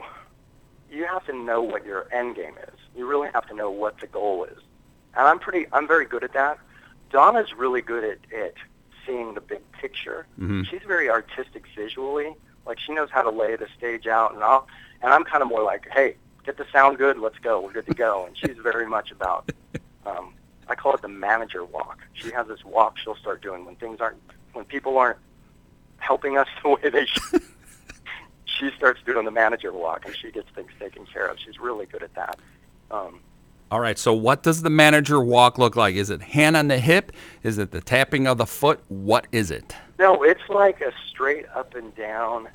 You 0.90 1.05
have 1.07 1.27
to 1.27 1.33
know 1.33 1.61
what 1.61 1.85
your 1.85 2.07
end 2.12 2.37
game 2.37 2.55
is. 2.68 2.79
You 2.96 3.07
really 3.07 3.29
have 3.35 3.48
to 3.48 3.55
know 3.55 3.68
what 3.68 3.98
the 3.98 4.07
goal 4.07 4.44
is, 4.44 4.59
and 5.16 5.27
I'm 5.27 5.40
pretty. 5.40 5.66
I'm 5.72 5.88
very 5.88 6.05
good 6.05 6.22
at 6.22 6.33
that. 6.35 6.59
Donna's 7.14 7.55
really 7.55 7.81
good 7.81 8.03
at, 8.03 8.18
at 8.37 8.55
seeing 9.07 9.35
the 9.35 9.40
big 9.40 9.61
picture. 9.70 10.27
Mhm. 10.37 10.66
She's 10.66 10.83
very 10.85 11.09
artistic 11.09 11.62
visually, 11.77 12.35
Like 12.66 12.81
she 12.81 12.92
knows 12.92 13.09
how 13.09 13.22
to 13.22 13.31
lay 13.31 13.55
the 13.55 13.68
stage 13.79 14.09
out, 14.09 14.35
and 14.35 14.42
I'll 14.42 14.66
and 15.00 15.12
I'm 15.12 15.22
kind 15.22 15.40
of 15.40 15.48
more 15.48 15.62
like, 15.62 15.87
hey, 15.92 16.16
get 16.44 16.57
the 16.57 16.66
sound 16.72 16.98
good, 16.98 17.18
let's 17.18 17.38
go, 17.38 17.61
we're 17.61 17.72
good 17.72 17.87
to 17.87 17.94
go. 17.94 18.24
And 18.27 18.37
she's 18.37 18.57
very 18.61 18.87
much 18.87 19.12
about, 19.12 19.48
um, 20.07 20.35
I 20.66 20.74
call 20.74 20.92
it 20.94 21.03
the 21.03 21.09
manager 21.09 21.64
walk. 21.64 21.98
She 22.14 22.33
has 22.33 22.48
this 22.48 22.64
walk 22.64 22.98
she'll 22.98 23.14
start 23.16 23.42
doing 23.42 23.64
when 23.64 23.77
things 23.77 24.00
aren't, 24.00 24.18
when 24.55 24.64
people 24.64 24.98
aren't 24.98 25.18
helping 25.98 26.37
us 26.37 26.48
the 26.64 26.70
way 26.70 26.88
they 26.90 27.07
should. 27.07 27.42
she 28.46 28.70
starts 28.77 29.00
doing 29.07 29.24
the 29.24 29.31
manager 29.31 29.72
walk, 29.72 30.05
and 30.07 30.16
she 30.16 30.33
gets 30.33 30.48
things 30.55 30.70
taken 30.81 31.07
care 31.07 31.27
of. 31.27 31.38
She's 31.38 31.61
really 31.61 31.87
good 31.87 32.03
at 32.03 32.14
that. 32.14 32.40
Um, 32.90 33.20
All 33.75 33.81
right. 33.81 33.99
So 33.99 34.13
what 34.15 34.45
does 34.45 34.63
the 34.63 34.71
manager 34.71 35.19
walk 35.19 35.59
look 35.59 35.75
like? 35.75 35.97
Is 35.97 36.09
it 36.09 36.23
hand 36.23 36.57
on 36.57 36.69
the 36.69 36.79
hip? 36.79 37.11
Is 37.43 37.59
it 37.59 37.73
the 37.73 37.81
tapping 37.81 38.29
of 38.29 38.39
the 38.39 38.47
foot? 38.47 38.79
What 38.87 39.27
is 39.33 39.51
it? 39.51 39.75
No, 39.99 40.23
it's 40.23 40.49
like 40.49 40.81
a 40.81 40.93
straight 41.09 41.47
up 41.57 41.75
and 41.75 41.93
down, 41.97 42.47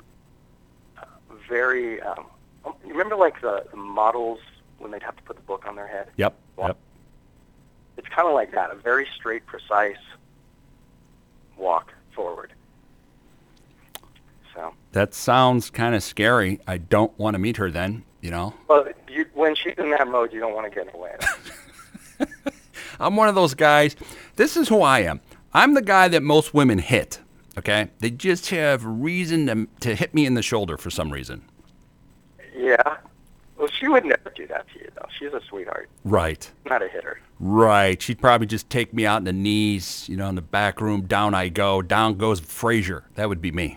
uh, 0.96 1.04
very. 1.46 2.00
Um, 2.00 2.24
you 2.64 2.92
remember 2.92 3.16
like 3.16 3.38
the, 3.42 3.66
the 3.70 3.76
models 3.76 4.38
when 4.78 4.92
they'd 4.92 5.02
have 5.02 5.14
to 5.14 5.22
put 5.24 5.36
the 5.36 5.42
book 5.42 5.66
on 5.68 5.76
their 5.76 5.86
head? 5.86 6.08
Yep. 6.16 6.34
Yep. 6.58 6.78
It's 7.98 8.08
kind 8.08 8.26
of 8.26 8.32
like 8.32 8.52
that, 8.52 8.70
a 8.70 8.76
very 8.76 9.06
straight, 9.14 9.44
precise 9.44 9.98
walk 11.58 11.92
forward. 12.14 12.54
So, 14.54 14.72
That 14.92 15.12
sounds 15.12 15.68
kind 15.68 15.94
of 15.94 16.02
scary. 16.02 16.60
I 16.66 16.78
don't 16.78 17.12
want 17.18 17.34
to 17.34 17.38
meet 17.38 17.58
her 17.58 17.70
then. 17.70 18.04
You 18.20 18.30
know. 18.30 18.54
well, 18.68 18.86
you, 19.08 19.24
when 19.34 19.54
she's 19.54 19.74
in 19.78 19.90
that 19.90 20.06
mode, 20.08 20.32
you 20.32 20.40
don't 20.40 20.54
want 20.54 20.70
to 20.70 20.74
get 20.74 20.86
in 20.86 20.92
the 20.92 20.98
way. 20.98 21.16
I'm 23.00 23.16
one 23.16 23.28
of 23.28 23.34
those 23.34 23.54
guys. 23.54 23.96
This 24.36 24.56
is 24.56 24.68
who 24.68 24.82
I 24.82 25.00
am. 25.00 25.20
I'm 25.54 25.72
the 25.74 25.82
guy 25.82 26.08
that 26.08 26.22
most 26.22 26.52
women 26.52 26.78
hit. 26.78 27.18
Okay. 27.58 27.88
They 28.00 28.10
just 28.10 28.50
have 28.50 28.84
reason 28.84 29.46
to, 29.46 29.68
to 29.88 29.94
hit 29.94 30.14
me 30.14 30.26
in 30.26 30.34
the 30.34 30.42
shoulder 30.42 30.76
for 30.76 30.90
some 30.90 31.10
reason. 31.10 31.42
yeah. 32.56 32.96
Well, 33.56 33.68
she 33.68 33.88
would 33.88 34.04
never 34.06 34.30
do 34.34 34.46
that 34.46 34.66
to 34.72 34.78
you, 34.78 34.88
though. 34.94 35.06
She's 35.18 35.34
a 35.34 35.40
sweetheart, 35.46 35.90
Right. 36.04 36.50
not 36.64 36.82
a 36.82 36.88
hitter. 36.88 37.20
Right. 37.38 38.00
She'd 38.00 38.18
probably 38.20 38.46
just 38.46 38.70
take 38.70 38.94
me 38.94 39.04
out 39.04 39.18
in 39.18 39.24
the 39.24 39.34
knees, 39.34 40.08
you 40.08 40.16
know, 40.16 40.28
in 40.30 40.34
the 40.34 40.40
back 40.42 40.80
room. 40.80 41.02
Down 41.02 41.34
I 41.34 41.48
go. 41.50 41.82
Down 41.82 42.14
goes 42.16 42.40
Frazier. 42.40 43.04
That 43.16 43.28
would 43.28 43.42
be 43.42 43.50
me. 43.52 43.76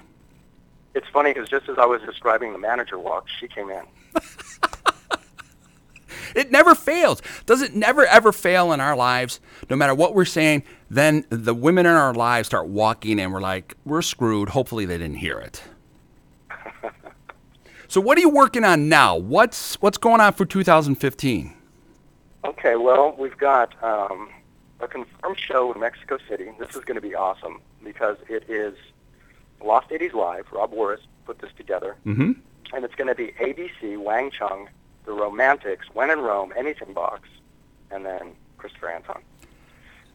It's 0.95 1.07
funny 1.11 1.33
because 1.33 1.49
just 1.49 1.67
as 1.67 1.77
I 1.77 1.85
was 1.85 2.01
describing 2.03 2.53
the 2.53 2.59
manager 2.59 2.97
walk, 2.97 3.25
she 3.39 3.47
came 3.49 3.69
in. 3.69 3.83
It 6.35 6.51
never 6.51 6.75
fails. 6.75 7.21
Does 7.45 7.61
it 7.61 7.75
never 7.75 8.05
ever 8.05 8.31
fail 8.31 8.71
in 8.73 8.79
our 8.79 8.95
lives? 8.95 9.39
No 9.69 9.75
matter 9.75 9.93
what 9.93 10.15
we're 10.15 10.25
saying, 10.25 10.63
then 10.89 11.25
the 11.29 11.53
women 11.53 11.85
in 11.85 11.93
our 11.93 12.13
lives 12.13 12.47
start 12.47 12.67
walking 12.67 13.19
and 13.19 13.33
we're 13.33 13.41
like, 13.41 13.75
we're 13.85 14.01
screwed. 14.01 14.49
Hopefully 14.49 14.85
they 14.85 14.97
didn't 14.97 15.17
hear 15.17 15.39
it. 15.39 15.63
so 17.87 18.01
what 18.01 18.17
are 18.17 18.21
you 18.21 18.29
working 18.29 18.63
on 18.63 18.89
now? 18.89 19.15
What's 19.15 19.75
what's 19.81 19.97
going 19.97 20.21
on 20.21 20.33
for 20.33 20.45
2015? 20.45 21.53
Okay, 22.45 22.75
well, 22.75 23.15
we've 23.17 23.37
got 23.37 23.81
um, 23.83 24.29
a 24.81 24.87
confirmed 24.87 25.39
show 25.39 25.71
in 25.71 25.79
Mexico 25.79 26.17
City. 26.27 26.49
This 26.59 26.75
is 26.75 26.83
going 26.83 26.95
to 26.95 27.01
be 27.01 27.15
awesome 27.15 27.61
because 27.83 28.17
it 28.27 28.49
is 28.49 28.75
Lost 29.63 29.89
80s 29.89 30.13
Live. 30.13 30.47
Rob 30.51 30.73
Warris 30.73 30.99
put 31.25 31.39
this 31.39 31.51
together. 31.55 31.95
Mm-hmm. 32.05 32.33
And 32.73 32.83
it's 32.83 32.95
going 32.95 33.07
to 33.07 33.15
be 33.15 33.33
ABC, 33.39 33.97
Wang 33.97 34.31
Chung, 34.31 34.67
The 35.05 35.13
Romantics, 35.13 35.87
When 35.93 36.09
in 36.09 36.19
Rome, 36.19 36.53
Anything 36.57 36.93
Box, 36.93 37.29
and 37.91 38.05
then 38.05 38.33
Christopher 38.57 38.89
Anton. 38.89 39.21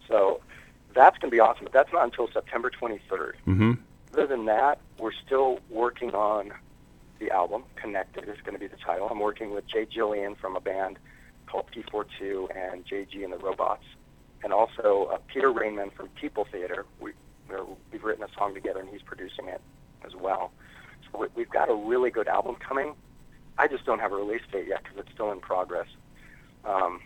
So 0.08 0.40
that's 0.94 1.18
going 1.18 1.30
to 1.30 1.34
be 1.34 1.40
awesome, 1.40 1.64
but 1.64 1.72
that's 1.72 1.92
not 1.92 2.04
until 2.04 2.28
September 2.28 2.70
23rd. 2.70 3.32
Mm-hmm. 3.46 3.72
Other 4.14 4.26
than 4.26 4.46
that, 4.46 4.80
we're 4.98 5.12
still 5.12 5.60
working 5.70 6.14
on 6.14 6.52
the 7.18 7.30
album. 7.30 7.64
Connected 7.76 8.28
is 8.28 8.38
going 8.42 8.54
to 8.54 8.58
be 8.58 8.66
the 8.66 8.76
title. 8.76 9.08
I'm 9.08 9.20
working 9.20 9.52
with 9.54 9.66
Jay 9.66 9.86
Jillian 9.86 10.36
from 10.36 10.56
a 10.56 10.60
band 10.60 10.98
called 11.46 11.66
T42 11.74 12.56
and 12.56 12.86
JG 12.86 13.24
and 13.24 13.32
the 13.32 13.38
Robots, 13.38 13.84
and 14.42 14.52
also 14.52 15.10
uh, 15.12 15.18
Peter 15.26 15.52
Rainman 15.52 15.92
from 15.92 16.08
People 16.08 16.46
Theater. 16.50 16.84
We, 17.00 17.12
we've 17.92 18.04
written 18.04 18.24
a 18.24 18.28
song 18.36 18.54
together, 18.54 18.80
and 18.80 18.88
he's 18.88 19.02
producing 19.02 19.48
it 19.48 19.60
as 20.04 20.14
well. 20.14 20.52
We've 21.34 21.50
got 21.50 21.70
a 21.70 21.74
really 21.74 22.10
good 22.10 22.28
album 22.28 22.56
coming. 22.56 22.94
I 23.58 23.66
just 23.66 23.84
don't 23.84 23.98
have 23.98 24.12
a 24.12 24.16
release 24.16 24.42
date 24.52 24.66
yet 24.68 24.82
because 24.84 24.98
it's 24.98 25.12
still 25.12 25.32
in 25.32 25.40
progress. 25.40 25.88
Um, 26.64 27.00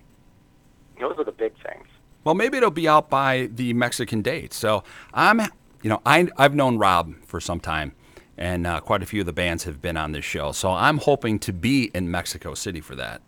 those 1.00 1.18
are 1.18 1.24
the 1.24 1.32
big 1.32 1.52
things. 1.62 1.86
Well, 2.24 2.34
maybe 2.34 2.56
it'll 2.58 2.70
be 2.70 2.88
out 2.88 3.10
by 3.10 3.48
the 3.52 3.72
Mexican 3.72 4.22
date. 4.22 4.52
So 4.52 4.84
I'm, 5.12 5.40
you 5.82 5.90
know, 5.90 6.00
I, 6.06 6.28
I've 6.36 6.54
known 6.54 6.78
Rob 6.78 7.14
for 7.24 7.40
some 7.40 7.58
time, 7.58 7.92
and 8.36 8.66
uh, 8.66 8.80
quite 8.80 9.02
a 9.02 9.06
few 9.06 9.20
of 9.20 9.26
the 9.26 9.32
bands 9.32 9.64
have 9.64 9.82
been 9.82 9.96
on 9.96 10.12
this 10.12 10.24
show. 10.24 10.52
So 10.52 10.70
I'm 10.70 10.98
hoping 10.98 11.38
to 11.40 11.52
be 11.52 11.90
in 11.94 12.10
Mexico 12.10 12.54
City 12.54 12.80
for 12.80 12.94
that. 12.96 13.22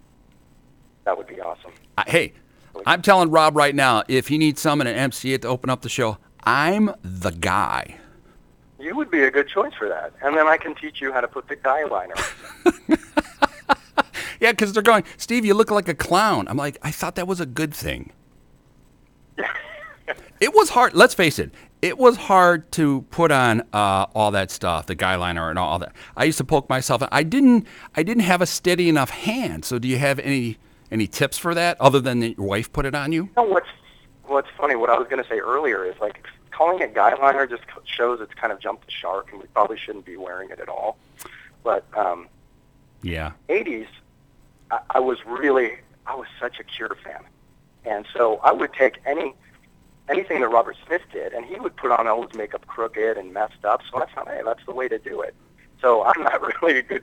That 1.04 1.16
would 1.16 1.26
be 1.26 1.40
awesome. 1.40 1.72
I, 1.98 2.04
hey, 2.06 2.32
I'm 2.86 3.02
telling 3.02 3.30
Rob 3.30 3.56
right 3.56 3.74
now, 3.74 4.04
if 4.08 4.28
he 4.28 4.38
needs 4.38 4.60
someone 4.60 4.86
at 4.86 4.96
MC 4.96 5.34
it 5.34 5.42
to 5.42 5.48
open 5.48 5.70
up 5.70 5.82
the 5.82 5.88
show, 5.88 6.18
I'm 6.44 6.94
the 7.02 7.30
guy. 7.30 7.96
You 8.84 8.94
would 8.96 9.10
be 9.10 9.22
a 9.22 9.30
good 9.30 9.48
choice 9.48 9.72
for 9.78 9.88
that, 9.88 10.12
and 10.22 10.36
then 10.36 10.46
I 10.46 10.58
can 10.58 10.74
teach 10.74 11.00
you 11.00 11.10
how 11.10 11.22
to 11.22 11.28
put 11.28 11.48
the 11.48 11.56
guy 11.56 11.84
liner. 11.84 12.14
Yeah, 14.40 14.52
because 14.52 14.74
they're 14.74 14.82
going, 14.82 15.04
Steve, 15.16 15.46
you 15.46 15.54
look 15.54 15.70
like 15.70 15.88
a 15.88 15.94
clown. 15.94 16.48
I'm 16.48 16.58
like, 16.58 16.76
I 16.82 16.90
thought 16.90 17.14
that 17.14 17.26
was 17.26 17.40
a 17.40 17.46
good 17.46 17.72
thing. 17.72 18.12
it 20.40 20.52
was 20.52 20.68
hard. 20.68 20.92
Let's 20.92 21.14
face 21.14 21.38
it. 21.38 21.50
It 21.80 21.96
was 21.96 22.16
hard 22.16 22.70
to 22.72 23.02
put 23.10 23.30
on 23.30 23.62
uh, 23.72 24.06
all 24.14 24.30
that 24.32 24.50
stuff, 24.50 24.84
the 24.84 24.94
guy 24.94 25.16
liner 25.16 25.48
and 25.48 25.58
all 25.58 25.78
that. 25.78 25.94
I 26.14 26.24
used 26.24 26.36
to 26.38 26.44
poke 26.44 26.68
myself. 26.68 27.02
I 27.10 27.22
didn't. 27.22 27.66
I 27.96 28.02
didn't 28.02 28.24
have 28.24 28.42
a 28.42 28.46
steady 28.46 28.88
enough 28.90 29.08
hand. 29.08 29.64
So, 29.64 29.78
do 29.78 29.88
you 29.88 29.96
have 29.98 30.18
any 30.18 30.58
any 30.90 31.06
tips 31.06 31.38
for 31.38 31.54
that, 31.54 31.80
other 31.80 32.00
than 32.00 32.20
that 32.20 32.36
your 32.36 32.46
wife 32.46 32.70
put 32.70 32.84
it 32.84 32.94
on 32.94 33.12
you? 33.12 33.24
You 33.24 33.30
know 33.36 33.42
what's 33.44 33.68
what's 34.24 34.48
funny? 34.58 34.76
What 34.76 34.90
I 34.90 34.98
was 34.98 35.08
going 35.08 35.22
to 35.22 35.28
say 35.28 35.38
earlier 35.38 35.84
is 35.84 35.94
like 36.00 36.26
calling 36.54 36.80
it 36.80 36.94
guy 36.94 37.10
just 37.46 37.64
shows 37.84 38.20
it's 38.20 38.34
kind 38.34 38.52
of 38.52 38.60
jumped 38.60 38.86
the 38.86 38.92
shark, 38.92 39.28
and 39.32 39.40
we 39.40 39.46
probably 39.48 39.76
shouldn't 39.76 40.04
be 40.04 40.16
wearing 40.16 40.50
it 40.50 40.60
at 40.60 40.68
all. 40.68 40.96
But 41.62 41.84
um, 41.96 42.28
Yeah. 43.02 43.32
80s, 43.48 43.88
I, 44.70 44.78
I 44.90 45.00
was 45.00 45.18
really 45.26 45.78
I 46.06 46.14
was 46.14 46.28
such 46.40 46.60
a 46.60 46.64
Cure 46.64 46.96
fan, 47.02 47.22
and 47.84 48.06
so 48.14 48.38
I 48.42 48.52
would 48.52 48.72
take 48.72 48.98
any 49.04 49.34
anything 50.08 50.40
that 50.40 50.48
Robert 50.48 50.76
Smith 50.86 51.02
did, 51.12 51.32
and 51.32 51.44
he 51.46 51.56
would 51.56 51.74
put 51.76 51.90
on 51.90 52.06
all 52.06 52.26
his 52.26 52.36
makeup 52.36 52.66
crooked 52.66 53.16
and 53.16 53.32
messed 53.32 53.64
up. 53.64 53.80
So 53.90 54.02
I 54.02 54.06
thought, 54.06 54.28
hey, 54.28 54.42
that's 54.44 54.64
the 54.66 54.72
way 54.74 54.86
to 54.86 54.98
do 54.98 55.22
it. 55.22 55.34
So 55.80 56.04
I'm 56.04 56.22
not 56.22 56.40
really 56.62 56.78
a 56.78 56.82
good 56.82 57.02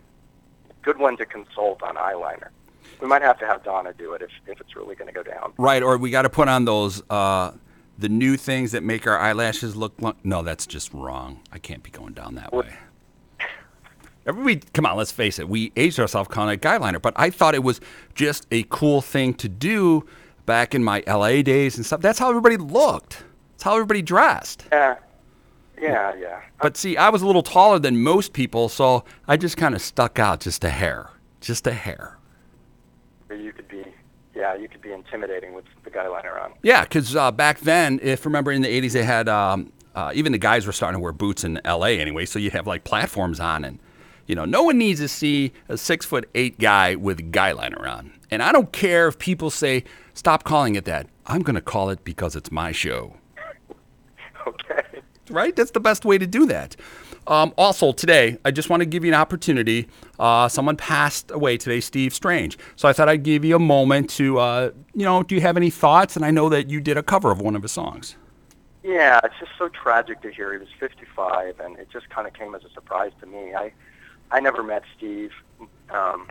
good 0.81 0.97
one 0.97 1.17
to 1.17 1.25
consult 1.25 1.83
on 1.83 1.95
eyeliner. 1.95 2.47
We 3.01 3.07
might 3.07 3.21
have 3.21 3.37
to 3.39 3.45
have 3.47 3.63
Donna 3.63 3.93
do 3.93 4.13
it 4.13 4.21
if, 4.21 4.29
if 4.47 4.61
it's 4.61 4.75
really 4.75 4.95
going 4.95 5.07
to 5.07 5.13
go 5.13 5.23
down. 5.23 5.53
Right, 5.57 5.81
or 5.83 5.97
we 5.97 6.09
got 6.09 6.23
to 6.23 6.29
put 6.29 6.47
on 6.47 6.65
those 6.65 7.01
uh, 7.09 7.51
the 8.01 8.09
new 8.09 8.35
things 8.35 8.71
that 8.73 8.83
make 8.83 9.07
our 9.07 9.17
eyelashes 9.17 9.75
look. 9.75 9.93
Long. 10.01 10.15
No, 10.23 10.41
that's 10.41 10.65
just 10.65 10.93
wrong. 10.93 11.39
I 11.51 11.59
can't 11.59 11.83
be 11.83 11.91
going 11.91 12.13
down 12.13 12.35
that 12.35 12.51
way. 12.51 12.73
Everybody, 14.25 14.61
come 14.73 14.85
on, 14.85 14.97
let's 14.97 15.11
face 15.11 15.39
it. 15.39 15.49
We 15.49 15.71
aged 15.75 15.99
ourselves 15.99 16.29
calling 16.29 16.53
it 16.53 16.61
guy 16.61 16.77
liner, 16.77 16.99
but 16.99 17.13
I 17.15 17.31
thought 17.31 17.55
it 17.55 17.63
was 17.63 17.81
just 18.13 18.45
a 18.51 18.63
cool 18.69 19.01
thing 19.01 19.33
to 19.35 19.49
do 19.49 20.05
back 20.45 20.75
in 20.75 20.83
my 20.83 21.03
LA 21.07 21.41
days 21.41 21.77
and 21.77 21.85
stuff. 21.85 22.01
That's 22.01 22.19
how 22.19 22.29
everybody 22.29 22.57
looked. 22.57 23.23
That's 23.53 23.63
how 23.63 23.73
everybody 23.73 24.01
dressed. 24.03 24.65
Yeah, 24.71 24.97
yeah, 25.79 26.13
yeah. 26.15 26.41
But 26.61 26.77
see, 26.77 26.97
I 26.97 27.09
was 27.09 27.23
a 27.23 27.25
little 27.25 27.41
taller 27.41 27.79
than 27.79 28.01
most 28.03 28.33
people, 28.33 28.69
so 28.69 29.03
I 29.27 29.37
just 29.37 29.57
kind 29.57 29.73
of 29.73 29.81
stuck 29.81 30.19
out 30.19 30.41
just 30.41 30.63
a 30.63 30.69
hair, 30.69 31.09
just 31.39 31.65
a 31.65 31.73
hair. 31.73 32.17
You 33.31 33.51
could 33.53 33.67
be, 33.67 33.83
yeah, 34.35 34.55
you 34.55 34.67
could 34.67 34.81
be 34.81 34.91
intimidating 34.91 35.53
with 35.53 35.65
the 35.83 35.89
guy 35.89 36.07
liner 36.07 36.37
on. 36.39 36.53
Yeah, 36.63 36.83
because 36.83 37.15
uh, 37.15 37.31
back 37.31 37.59
then, 37.59 37.99
if 38.01 38.25
remember 38.25 38.51
in 38.51 38.61
the 38.61 38.67
'80s, 38.67 38.93
they 38.93 39.03
had 39.03 39.27
um, 39.27 39.71
uh, 39.95 40.11
even 40.13 40.31
the 40.31 40.37
guys 40.37 40.65
were 40.65 40.71
starting 40.71 40.99
to 40.99 41.03
wear 41.03 41.11
boots 41.11 41.43
in 41.43 41.59
L.A. 41.65 41.99
anyway, 41.99 42.25
so 42.25 42.39
you'd 42.39 42.53
have 42.53 42.67
like 42.67 42.83
platforms 42.83 43.39
on, 43.39 43.65
and 43.65 43.79
you 44.27 44.35
know, 44.35 44.45
no 44.45 44.63
one 44.63 44.77
needs 44.77 44.99
to 45.01 45.07
see 45.07 45.51
a 45.67 45.77
six 45.77 46.05
foot 46.05 46.29
eight 46.35 46.59
guy 46.59 46.95
with 46.95 47.31
guy 47.31 47.51
liner 47.51 47.85
on. 47.85 48.13
And 48.29 48.41
I 48.41 48.51
don't 48.53 48.71
care 48.71 49.07
if 49.07 49.19
people 49.19 49.49
say 49.49 49.83
stop 50.13 50.43
calling 50.43 50.75
it 50.75 50.85
that. 50.85 51.07
I'm 51.25 51.41
going 51.41 51.55
to 51.55 51.61
call 51.61 51.89
it 51.89 52.03
because 52.03 52.35
it's 52.35 52.51
my 52.51 52.71
show. 52.71 53.15
Okay. 54.47 54.81
Right? 55.29 55.55
That's 55.55 55.69
the 55.69 55.79
best 55.79 56.03
way 56.03 56.17
to 56.17 56.25
do 56.25 56.47
that. 56.47 56.75
Um, 57.27 57.53
also, 57.57 57.91
today, 57.91 58.37
I 58.43 58.51
just 58.51 58.69
want 58.69 58.81
to 58.81 58.85
give 58.85 59.05
you 59.05 59.11
an 59.11 59.19
opportunity. 59.19 59.87
Uh, 60.19 60.49
someone 60.49 60.75
passed 60.75 61.31
away 61.31 61.57
today, 61.57 61.79
Steve 61.79 62.13
Strange. 62.13 62.57
So 62.75 62.87
I 62.87 62.93
thought 62.93 63.09
I'd 63.09 63.23
give 63.23 63.45
you 63.45 63.55
a 63.55 63.59
moment 63.59 64.09
to, 64.11 64.39
uh, 64.39 64.71
you 64.93 65.05
know, 65.05 65.23
do 65.23 65.35
you 65.35 65.41
have 65.41 65.55
any 65.55 65.69
thoughts? 65.69 66.15
And 66.15 66.25
I 66.25 66.31
know 66.31 66.49
that 66.49 66.69
you 66.69 66.81
did 66.81 66.97
a 66.97 67.03
cover 67.03 67.31
of 67.31 67.39
one 67.39 67.55
of 67.55 67.61
his 67.61 67.71
songs. 67.71 68.15
Yeah, 68.83 69.19
it's 69.23 69.35
just 69.39 69.51
so 69.59 69.69
tragic 69.69 70.21
to 70.21 70.31
hear. 70.31 70.53
He 70.53 70.57
was 70.57 70.67
55, 70.79 71.59
and 71.59 71.77
it 71.77 71.87
just 71.91 72.09
kind 72.09 72.27
of 72.27 72.33
came 72.33 72.55
as 72.55 72.63
a 72.63 72.69
surprise 72.71 73.11
to 73.19 73.27
me. 73.27 73.53
I, 73.53 73.71
I 74.31 74.39
never 74.39 74.63
met 74.63 74.83
Steve, 74.97 75.31
um, 75.91 76.27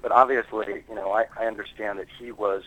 but 0.00 0.12
obviously, 0.12 0.84
you 0.88 0.94
know, 0.94 1.10
I, 1.10 1.24
I 1.36 1.46
understand 1.46 1.98
that 1.98 2.06
he 2.20 2.30
was 2.30 2.62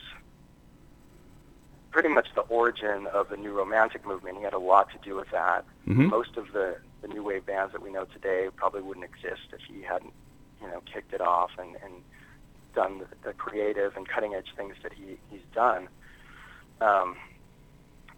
pretty 1.95 2.09
much 2.09 2.27
the 2.35 2.41
origin 2.41 3.07
of 3.13 3.29
the 3.29 3.37
new 3.37 3.53
romantic 3.53 4.05
movement. 4.05 4.35
He 4.35 4.43
had 4.43 4.51
a 4.51 4.59
lot 4.59 4.89
to 4.91 4.97
do 4.97 5.15
with 5.15 5.29
that. 5.31 5.63
Mhm. 5.87 6.09
Most 6.09 6.35
of 6.35 6.51
the, 6.51 6.75
the 7.01 7.07
new 7.07 7.23
wave 7.23 7.45
bands 7.45 7.71
that 7.71 7.81
we 7.81 7.89
know 7.89 8.03
today 8.03 8.49
probably 8.53 8.81
wouldn't 8.81 9.05
exist 9.05 9.53
if 9.53 9.61
he 9.61 9.81
hadn't, 9.81 10.11
you 10.61 10.67
know, 10.67 10.81
kicked 10.81 11.13
it 11.13 11.21
off 11.21 11.51
and, 11.57 11.77
and 11.81 12.03
done 12.73 12.99
the, 12.99 13.05
the 13.23 13.33
creative 13.35 13.95
and 13.95 14.05
cutting 14.09 14.33
edge 14.33 14.49
things 14.57 14.75
that 14.83 14.91
he, 14.91 15.17
he's 15.29 15.45
done. 15.53 15.87
Um, 16.81 17.15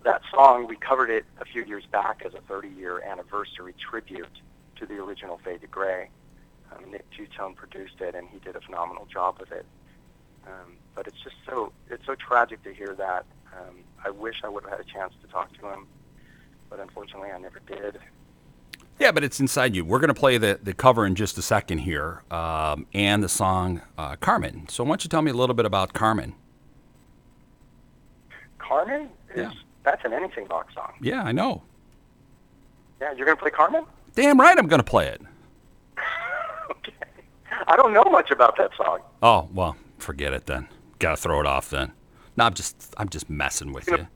that 0.04 0.24
song, 0.34 0.66
we 0.66 0.76
covered 0.76 1.12
it 1.12 1.26
a 1.40 1.46
few 1.46 1.64
years 1.64 1.86
back 1.86 2.24
as 2.26 2.34
a 2.34 2.42
30 2.48 2.70
year 2.70 3.04
anniversary 3.04 3.76
tribute 3.78 4.42
to 4.78 4.88
the 4.88 4.96
original 4.96 5.38
Fade 5.46 5.62
to 5.62 5.68
Grey. 5.68 6.10
Um, 6.72 6.90
Nick 6.90 7.06
Tutone 7.12 7.56
produced 7.56 8.02
it, 8.02 8.16
and 8.16 8.28
he 8.30 8.40
did 8.40 8.56
a 8.56 8.62
phenomenal 8.62 9.06
job 9.06 9.38
with 9.40 9.52
it. 9.52 9.68
Um, 10.48 10.78
but 10.96 11.06
it's 11.06 11.22
just 11.24 11.36
so 11.48 11.74
it's 11.92 12.08
so 12.08 12.16
tragic 12.16 12.64
to 12.64 12.74
hear 12.74 12.96
that. 12.96 13.28
Um, 13.58 13.80
I 14.06 14.10
wish 14.10 14.36
I 14.44 14.50
would 14.50 14.64
have 14.64 14.72
had 14.72 14.80
a 14.80 14.84
chance 14.84 15.14
to 15.22 15.28
talk 15.28 15.52
to 15.60 15.68
him, 15.72 15.88
but 16.70 16.80
unfortunately, 16.80 17.30
I 17.32 17.38
never 17.40 17.60
did. 17.60 18.00
Yeah, 19.00 19.12
but 19.12 19.24
it's 19.24 19.40
inside 19.40 19.76
you. 19.76 19.86
We're 19.86 20.00
going 20.00 20.14
to 20.14 20.20
play 20.20 20.38
the, 20.38 20.60
the 20.62 20.74
cover 20.74 21.06
in 21.06 21.16
just 21.16 21.38
a 21.38 21.42
second 21.42 21.80
here, 21.80 22.24
um, 22.32 22.88
and 22.94 23.24
the 23.24 23.30
song 23.30 23.82
uh, 23.98 24.16
Carmen. 24.16 24.68
So 24.70 24.84
why 24.84 24.90
don't 24.92 25.04
you 25.04 25.10
tell 25.10 25.22
me 25.22 25.32
a 25.32 25.36
little 25.36 25.54
bit 25.56 25.66
about 25.66 25.94
Carmen? 25.94 26.34
Carmen 28.60 29.10
is 29.34 29.38
Yeah. 29.38 29.52
that's 29.84 30.04
an 30.04 30.14
Anything 30.14 30.48
Box 30.48 30.74
song. 30.74 30.94
Yeah, 31.02 31.24
I 31.24 31.32
know. 31.32 31.64
Yeah, 33.00 33.14
you're 33.14 33.26
gonna 33.26 33.38
play 33.38 33.52
Carmen? 33.52 33.86
Damn 34.16 34.40
right, 34.40 34.58
I'm 34.58 34.68
going 34.68 34.80
to 34.80 34.84
play 34.90 35.08
it. 35.08 35.22
okay. 36.72 36.92
I 37.68 37.76
don't 37.76 37.94
know 37.94 38.04
much 38.06 38.32
about 38.32 38.58
that 38.58 38.72
song. 38.76 39.00
Oh 39.22 39.48
well, 39.54 39.76
forget 40.00 40.34
it 40.34 40.48
then. 40.48 40.68
Got 41.00 41.12
to 41.18 41.22
throw 41.22 41.40
it 41.40 41.46
off 41.46 41.70
then. 41.70 41.92
No, 42.38 42.46
I'm 42.46 42.54
just 42.54 42.94
I'm 42.98 43.10
just 43.10 43.30
messing 43.30 43.74
with 43.74 43.88
you. 43.88 44.08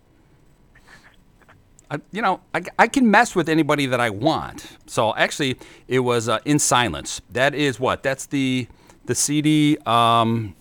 I, 1.89 1.99
you 2.11 2.21
know, 2.21 2.39
I, 2.53 2.61
I 2.79 2.87
can 2.87 3.11
mess 3.11 3.35
with 3.35 3.49
anybody 3.49 3.85
that 3.87 3.99
I 3.99 4.09
want. 4.09 4.77
So 4.85 5.13
actually, 5.15 5.57
it 5.89 5.99
was 5.99 6.29
uh, 6.29 6.39
in 6.45 6.57
silence. 6.57 7.21
That 7.31 7.53
is 7.53 7.79
what? 7.79 8.01
That's 8.03 8.27
the 8.27 8.67
the 9.05 9.15
CD. 9.15 9.77
Um, 9.85 10.55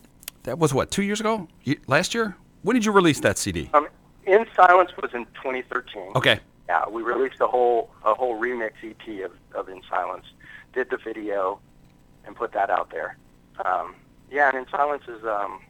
that 0.44 0.58
was 0.58 0.74
what? 0.74 0.90
Two 0.90 1.02
years 1.02 1.20
ago? 1.20 1.46
Last 1.86 2.14
year? 2.14 2.36
When 2.62 2.74
did 2.74 2.84
you 2.84 2.92
release 2.92 3.20
that 3.20 3.38
CD? 3.38 3.70
Um, 3.74 3.88
In 4.26 4.46
Silence 4.56 4.90
was 5.00 5.12
in 5.14 5.24
2013. 5.36 6.12
Okay. 6.16 6.40
Yeah, 6.68 6.88
we 6.88 7.02
released 7.02 7.40
a 7.40 7.46
whole 7.46 7.90
a 8.04 8.14
whole 8.14 8.40
remix 8.40 8.72
EP 8.82 9.24
of, 9.24 9.32
of 9.54 9.68
In 9.68 9.82
Silence, 9.88 10.24
did 10.72 10.90
the 10.90 10.96
video, 10.96 11.60
and 12.24 12.34
put 12.34 12.52
that 12.52 12.70
out 12.70 12.90
there. 12.90 13.16
Um, 13.64 13.94
yeah, 14.30 14.48
and 14.48 14.58
In 14.58 14.66
Silence 14.70 15.02
is, 15.08 15.24
um, 15.24 15.60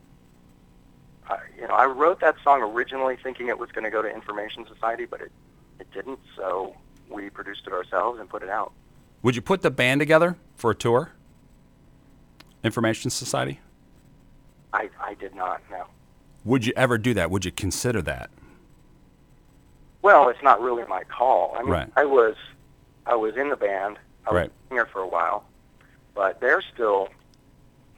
I, 1.30 1.38
you 1.56 1.66
know, 1.68 1.74
I 1.74 1.86
wrote 1.86 2.20
that 2.20 2.34
song 2.42 2.62
originally 2.62 3.16
thinking 3.22 3.46
it 3.48 3.58
was 3.58 3.70
going 3.70 3.84
to 3.84 3.90
go 3.90 4.02
to 4.02 4.08
Information 4.12 4.66
Society, 4.66 5.04
but 5.06 5.20
it 5.20 5.30
it 5.78 5.90
didn't. 5.92 6.18
So 6.36 6.74
we 7.08 7.30
produced 7.30 7.62
it 7.66 7.72
ourselves 7.72 8.20
and 8.20 8.28
put 8.28 8.42
it 8.42 8.48
out. 8.50 8.72
Would 9.22 9.36
you 9.36 9.42
put 9.42 9.62
the 9.62 9.70
band 9.70 10.00
together 10.00 10.36
for 10.56 10.70
a 10.70 10.74
tour? 10.74 11.12
Information 12.64 13.10
Society. 13.10 13.60
I 14.72 14.90
I 15.00 15.14
did 15.14 15.34
not 15.34 15.62
know. 15.70 15.86
Would 16.44 16.66
you 16.66 16.72
ever 16.76 16.98
do 16.98 17.14
that? 17.14 17.30
Would 17.30 17.44
you 17.44 17.52
consider 17.52 18.02
that? 18.02 18.30
Well, 20.02 20.28
it's 20.30 20.42
not 20.42 20.60
really 20.60 20.84
my 20.88 21.04
call. 21.04 21.54
I 21.56 21.62
mean, 21.62 21.70
Right. 21.70 21.92
I 21.96 22.04
was 22.04 22.34
I 23.06 23.14
was 23.14 23.36
in 23.36 23.48
the 23.50 23.56
band. 23.56 23.98
I 24.26 24.30
was 24.32 24.36
Right. 24.42 24.50
a 24.50 24.68
singer 24.68 24.86
for 24.86 25.00
a 25.00 25.06
while, 25.06 25.44
but 26.14 26.40
they're 26.40 26.62
still 26.74 27.08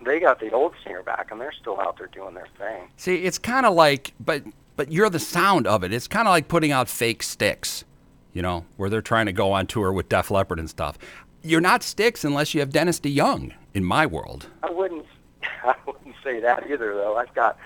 they 0.05 0.21
got 0.21 0.41
the 0.41 0.51
old 0.53 0.75
singer 0.85 1.03
back, 1.03 1.31
and 1.31 1.41
they're 1.41 1.53
still 1.53 1.81
out 1.81 1.99
there 1.99 2.07
doing 2.09 2.35
their 2.35 2.49
thing. 2.59 2.89
See, 2.97 3.17
it's 3.25 3.39
kind 3.39 3.67
of 3.67 3.75
like, 3.75 4.13
but 4.21 4.43
but 4.77 4.91
you're 4.91 5.11
the 5.11 5.19
sound 5.19 5.67
of 5.67 5.85
it. 5.85 5.93
It's 5.93 6.09
kind 6.09 6.27
of 6.27 6.33
like 6.33 6.49
putting 6.49 6.73
out 6.73 6.89
fake 6.89 7.23
Styx, 7.23 7.85
you 8.33 8.43
know, 8.43 8.65
where 8.77 8.89
they're 8.91 9.03
trying 9.03 9.27
to 9.27 9.33
go 9.33 9.53
on 9.53 9.67
tour 9.67 9.93
with 9.93 10.09
Def 10.09 10.31
Leppard 10.31 10.59
and 10.59 10.69
stuff. 10.71 10.99
You're 11.43 11.61
not 11.61 11.83
Styx 11.83 12.25
unless 12.25 12.55
you 12.55 12.61
have 12.61 12.71
Dennis 12.71 13.01
DeYoung 13.01 13.53
in 13.75 13.85
my 13.85 14.07
world. 14.07 14.47
I 14.63 14.71
wouldn't 14.71 15.07
I 15.65 15.75
wouldn't 15.87 16.15
say 16.25 16.41
that 16.41 16.71
either, 16.71 16.95
though. 16.95 17.17
I've 17.17 17.35
got 17.35 17.59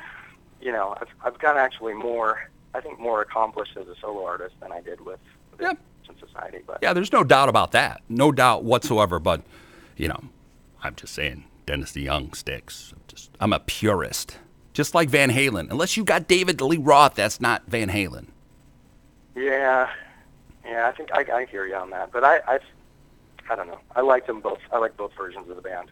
you 0.61 0.73
know 0.73 0.97
I've 1.01 1.09
I've 1.25 1.39
got 1.39 1.57
actually 1.57 1.95
more 1.95 2.51
I 2.75 2.81
think 2.81 2.99
more 2.99 3.23
accomplished 3.23 3.77
as 3.77 3.87
a 3.89 3.95
solo 4.01 4.25
artist 4.25 4.55
than 4.61 4.73
I 4.73 4.81
did 4.81 5.01
with 5.01 5.21
with 5.53 5.61
Yeah. 5.61 5.73
Society. 6.21 6.59
But 6.67 6.79
Yeah, 6.83 6.93
there's 6.93 7.13
no 7.13 7.25
doubt 7.25 7.49
about 7.49 7.73
that. 7.73 8.01
No 8.09 8.31
doubt 8.31 8.63
whatsoever. 8.63 9.19
But, 9.19 9.43
you 9.97 10.07
know, 10.09 10.21
I'm 10.83 10.95
just 10.95 11.13
saying, 11.15 11.45
Dennis 11.67 11.93
DeYoung 11.93 12.35
Styx. 12.35 12.93
I'm 12.95 13.03
just, 13.09 13.31
I'm 13.41 13.53
a 13.53 13.61
purist. 13.61 14.39
Just 14.73 14.95
like 14.95 15.09
Van 15.09 15.31
Halen. 15.31 15.71
Unless 15.71 15.97
you 15.97 16.05
got 16.05 16.29
David 16.29 16.61
Lee 16.61 16.77
Roth, 16.77 17.15
that's 17.15 17.41
not 17.41 17.63
Van 17.67 17.89
Halen. 17.89 18.27
yeah, 19.35 19.91
yeah, 20.65 20.89
I 20.89 20.93
think 20.93 21.11
I, 21.13 21.25
I 21.33 21.45
hear 21.47 21.67
you 21.67 21.75
on 21.77 21.91
that. 21.91 22.13
But 22.13 22.25
I 22.25 22.39
I 22.47 22.59
I 23.51 23.57
don't 23.57 23.69
know. 23.69 23.79
I 23.95 24.01
like 24.01 24.27
them 24.27 24.41
both. 24.41 24.59
I 24.73 24.79
like 24.79 24.97
both 24.97 25.13
versions 25.17 25.49
of 25.49 25.57
the 25.57 25.63
band. 25.63 25.91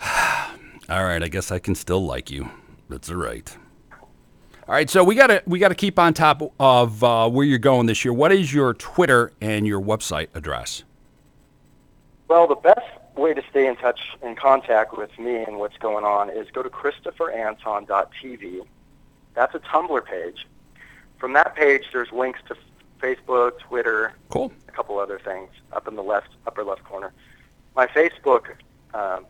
All 0.88 1.04
right, 1.04 1.22
I 1.22 1.28
guess 1.28 1.50
I 1.50 1.58
can 1.58 1.74
still 1.74 2.04
like 2.04 2.30
you. 2.30 2.50
That's 2.88 3.10
all 3.10 3.16
right. 3.16 3.56
All 4.68 4.74
right, 4.74 4.88
so 4.88 5.02
we 5.02 5.14
gotta 5.14 5.42
we 5.46 5.58
gotta 5.58 5.74
keep 5.74 5.98
on 5.98 6.14
top 6.14 6.42
of 6.60 7.02
uh, 7.02 7.28
where 7.28 7.44
you're 7.44 7.58
going 7.58 7.86
this 7.86 8.04
year. 8.04 8.12
What 8.12 8.32
is 8.32 8.52
your 8.52 8.74
Twitter 8.74 9.32
and 9.40 9.66
your 9.66 9.80
website 9.80 10.28
address? 10.34 10.84
Well, 12.28 12.46
the 12.46 12.56
best 12.56 12.80
way 13.16 13.34
to 13.34 13.42
stay 13.50 13.66
in 13.66 13.76
touch 13.76 14.00
and 14.22 14.36
contact 14.36 14.96
with 14.96 15.18
me 15.18 15.36
and 15.36 15.58
what's 15.58 15.76
going 15.78 16.04
on 16.04 16.30
is 16.30 16.48
go 16.52 16.62
to 16.62 16.68
christopheranton.tv. 16.70 18.66
That's 19.34 19.54
a 19.54 19.58
Tumblr 19.58 20.04
page. 20.04 20.46
From 21.18 21.32
that 21.32 21.54
page, 21.54 21.84
there's 21.92 22.12
links 22.12 22.40
to 22.48 22.56
Facebook, 23.00 23.58
Twitter, 23.60 24.12
Cool. 24.28 24.52
a 24.68 24.72
couple 24.72 24.98
other 24.98 25.18
things 25.18 25.50
up 25.72 25.88
in 25.88 25.96
the 25.96 26.02
left 26.02 26.28
upper 26.46 26.64
left 26.64 26.84
corner. 26.84 27.12
My 27.74 27.86
Facebook, 27.86 28.54
um, 28.94 29.26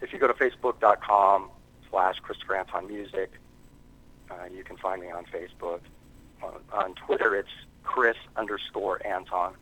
if 0.00 0.12
you 0.12 0.18
go 0.18 0.26
to 0.26 0.34
facebook.com 0.34 1.50
slash 1.90 2.18
Christopher 2.20 2.56
Anton 2.56 2.86
Music, 2.88 3.30
uh, 4.30 4.34
you 4.52 4.64
can 4.64 4.76
find 4.76 5.00
me 5.00 5.10
on 5.10 5.24
Facebook. 5.26 5.80
On, 6.42 6.52
on 6.72 6.94
Twitter, 6.94 7.34
it's 7.36 7.48
Chris 7.84 8.16
underscore 8.36 9.04
Anton. 9.06 9.54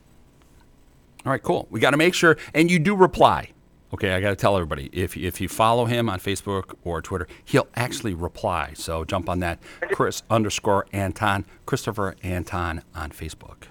All 1.25 1.33
right, 1.33 1.43
cool. 1.43 1.67
We 1.71 1.81
got 1.81 1.91
to 1.91 1.97
make 1.97 2.15
sure, 2.15 2.37
and 2.55 2.71
you 2.71 2.79
do 2.79 2.97
reply. 2.97 3.51
Okay, 3.95 4.13
I 4.15 4.21
got 4.21 4.31
to 4.31 4.37
tell 4.37 4.57
everybody 4.57 4.89
if 4.93 5.17
if 5.17 5.41
you 5.41 5.49
follow 5.49 5.85
him 5.85 6.09
on 6.09 6.19
Facebook 6.19 6.75
or 6.83 7.03
Twitter, 7.03 7.29
he'll 7.45 7.69
actually 7.77 8.15
reply. 8.15 8.73
So 8.75 9.05
jump 9.05 9.29
on 9.29 9.41
that. 9.41 9.59
Chris 9.93 10.23
underscore 10.31 10.87
Anton, 10.93 11.45
Christopher 11.67 12.17
Anton 12.23 12.83
on 12.95 13.11
Facebook. 13.11 13.65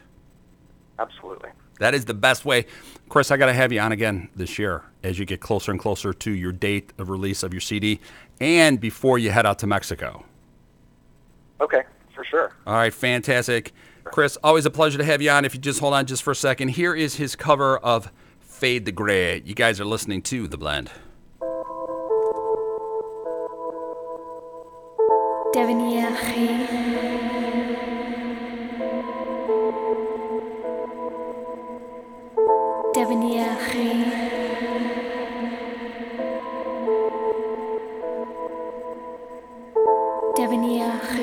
Absolutely. 0.99 1.49
That 1.79 1.95
is 1.95 2.05
the 2.05 2.13
best 2.13 2.45
way. 2.45 2.67
Chris, 3.09 3.31
I 3.31 3.37
got 3.37 3.47
to 3.47 3.53
have 3.53 3.71
you 3.71 3.79
on 3.79 3.91
again 3.91 4.29
this 4.35 4.59
year 4.59 4.83
as 5.01 5.17
you 5.17 5.25
get 5.25 5.41
closer 5.41 5.71
and 5.71 5.79
closer 5.79 6.13
to 6.13 6.31
your 6.31 6.51
date 6.51 6.93
of 6.99 7.09
release 7.09 7.41
of 7.41 7.51
your 7.53 7.61
CD 7.61 7.99
and 8.39 8.79
before 8.79 9.17
you 9.17 9.31
head 9.31 9.47
out 9.47 9.57
to 9.59 9.67
Mexico. 9.67 10.23
Okay, 11.59 11.81
for 12.13 12.23
sure. 12.23 12.53
All 12.67 12.75
right, 12.75 12.93
fantastic. 12.93 13.73
Chris, 14.03 14.37
always 14.43 14.65
a 14.65 14.69
pleasure 14.71 14.97
to 14.97 15.05
have 15.05 15.21
you 15.21 15.29
on. 15.29 15.45
If 15.45 15.53
you 15.53 15.59
just 15.59 15.79
hold 15.79 15.93
on 15.93 16.05
just 16.05 16.23
for 16.23 16.31
a 16.31 16.35
second, 16.35 16.69
here 16.69 16.93
is 16.95 17.15
his 17.15 17.35
cover 17.35 17.77
of 17.77 18.11
Fade 18.39 18.85
the 18.85 18.91
Gray. 18.91 19.41
You 19.45 19.55
guys 19.55 19.79
are 19.79 19.85
listening 19.85 20.21
to 20.23 20.47
The 20.47 20.57
Blend. 20.57 20.91
devenir. 25.53 26.09
Devenir. 32.95 33.49
Devenir. 40.35 41.20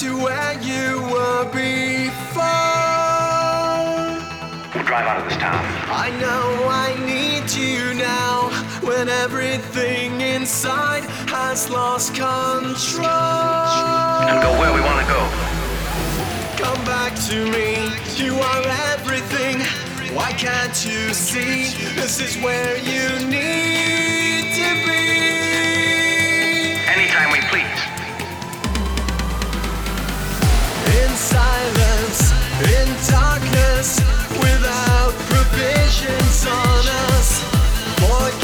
to 0.00 0.16
where 0.16 0.54
you 0.62 1.02
were 1.12 1.44
before. 1.52 2.40
We'll 4.74 4.86
drive 4.86 5.06
out 5.06 5.18
of 5.18 5.24
this 5.28 5.36
town. 5.36 5.62
I 5.90 6.08
know 6.18 6.68
I 6.70 6.96
need 7.04 7.50
you 7.52 7.92
now 7.92 8.48
when 8.80 9.10
everything 9.10 10.22
inside 10.22 11.04
has 11.28 11.68
lost 11.68 12.14
control. 12.14 13.04
And 14.24 14.40
go 14.40 14.58
where 14.58 14.72
we 14.72 14.80
want 14.80 15.04
to 15.04 15.12
go. 15.12 15.20
Come 16.64 16.82
back 16.86 17.14
to 17.28 17.36
me. 17.52 17.92
You 18.16 18.36
are 18.36 18.64
everything. 18.94 19.60
Why 20.16 20.32
can't 20.32 20.82
you 20.82 21.12
see? 21.12 21.76
This 21.94 22.20
is 22.22 22.42
where 22.42 22.78
you 22.78 23.26
need. 23.26 23.99
in 32.62 32.88
darkness 33.08 33.98
without 34.38 35.12
provisions 35.28 36.46
on 36.46 36.82
us. 37.10 37.42
Boy, 38.00 38.39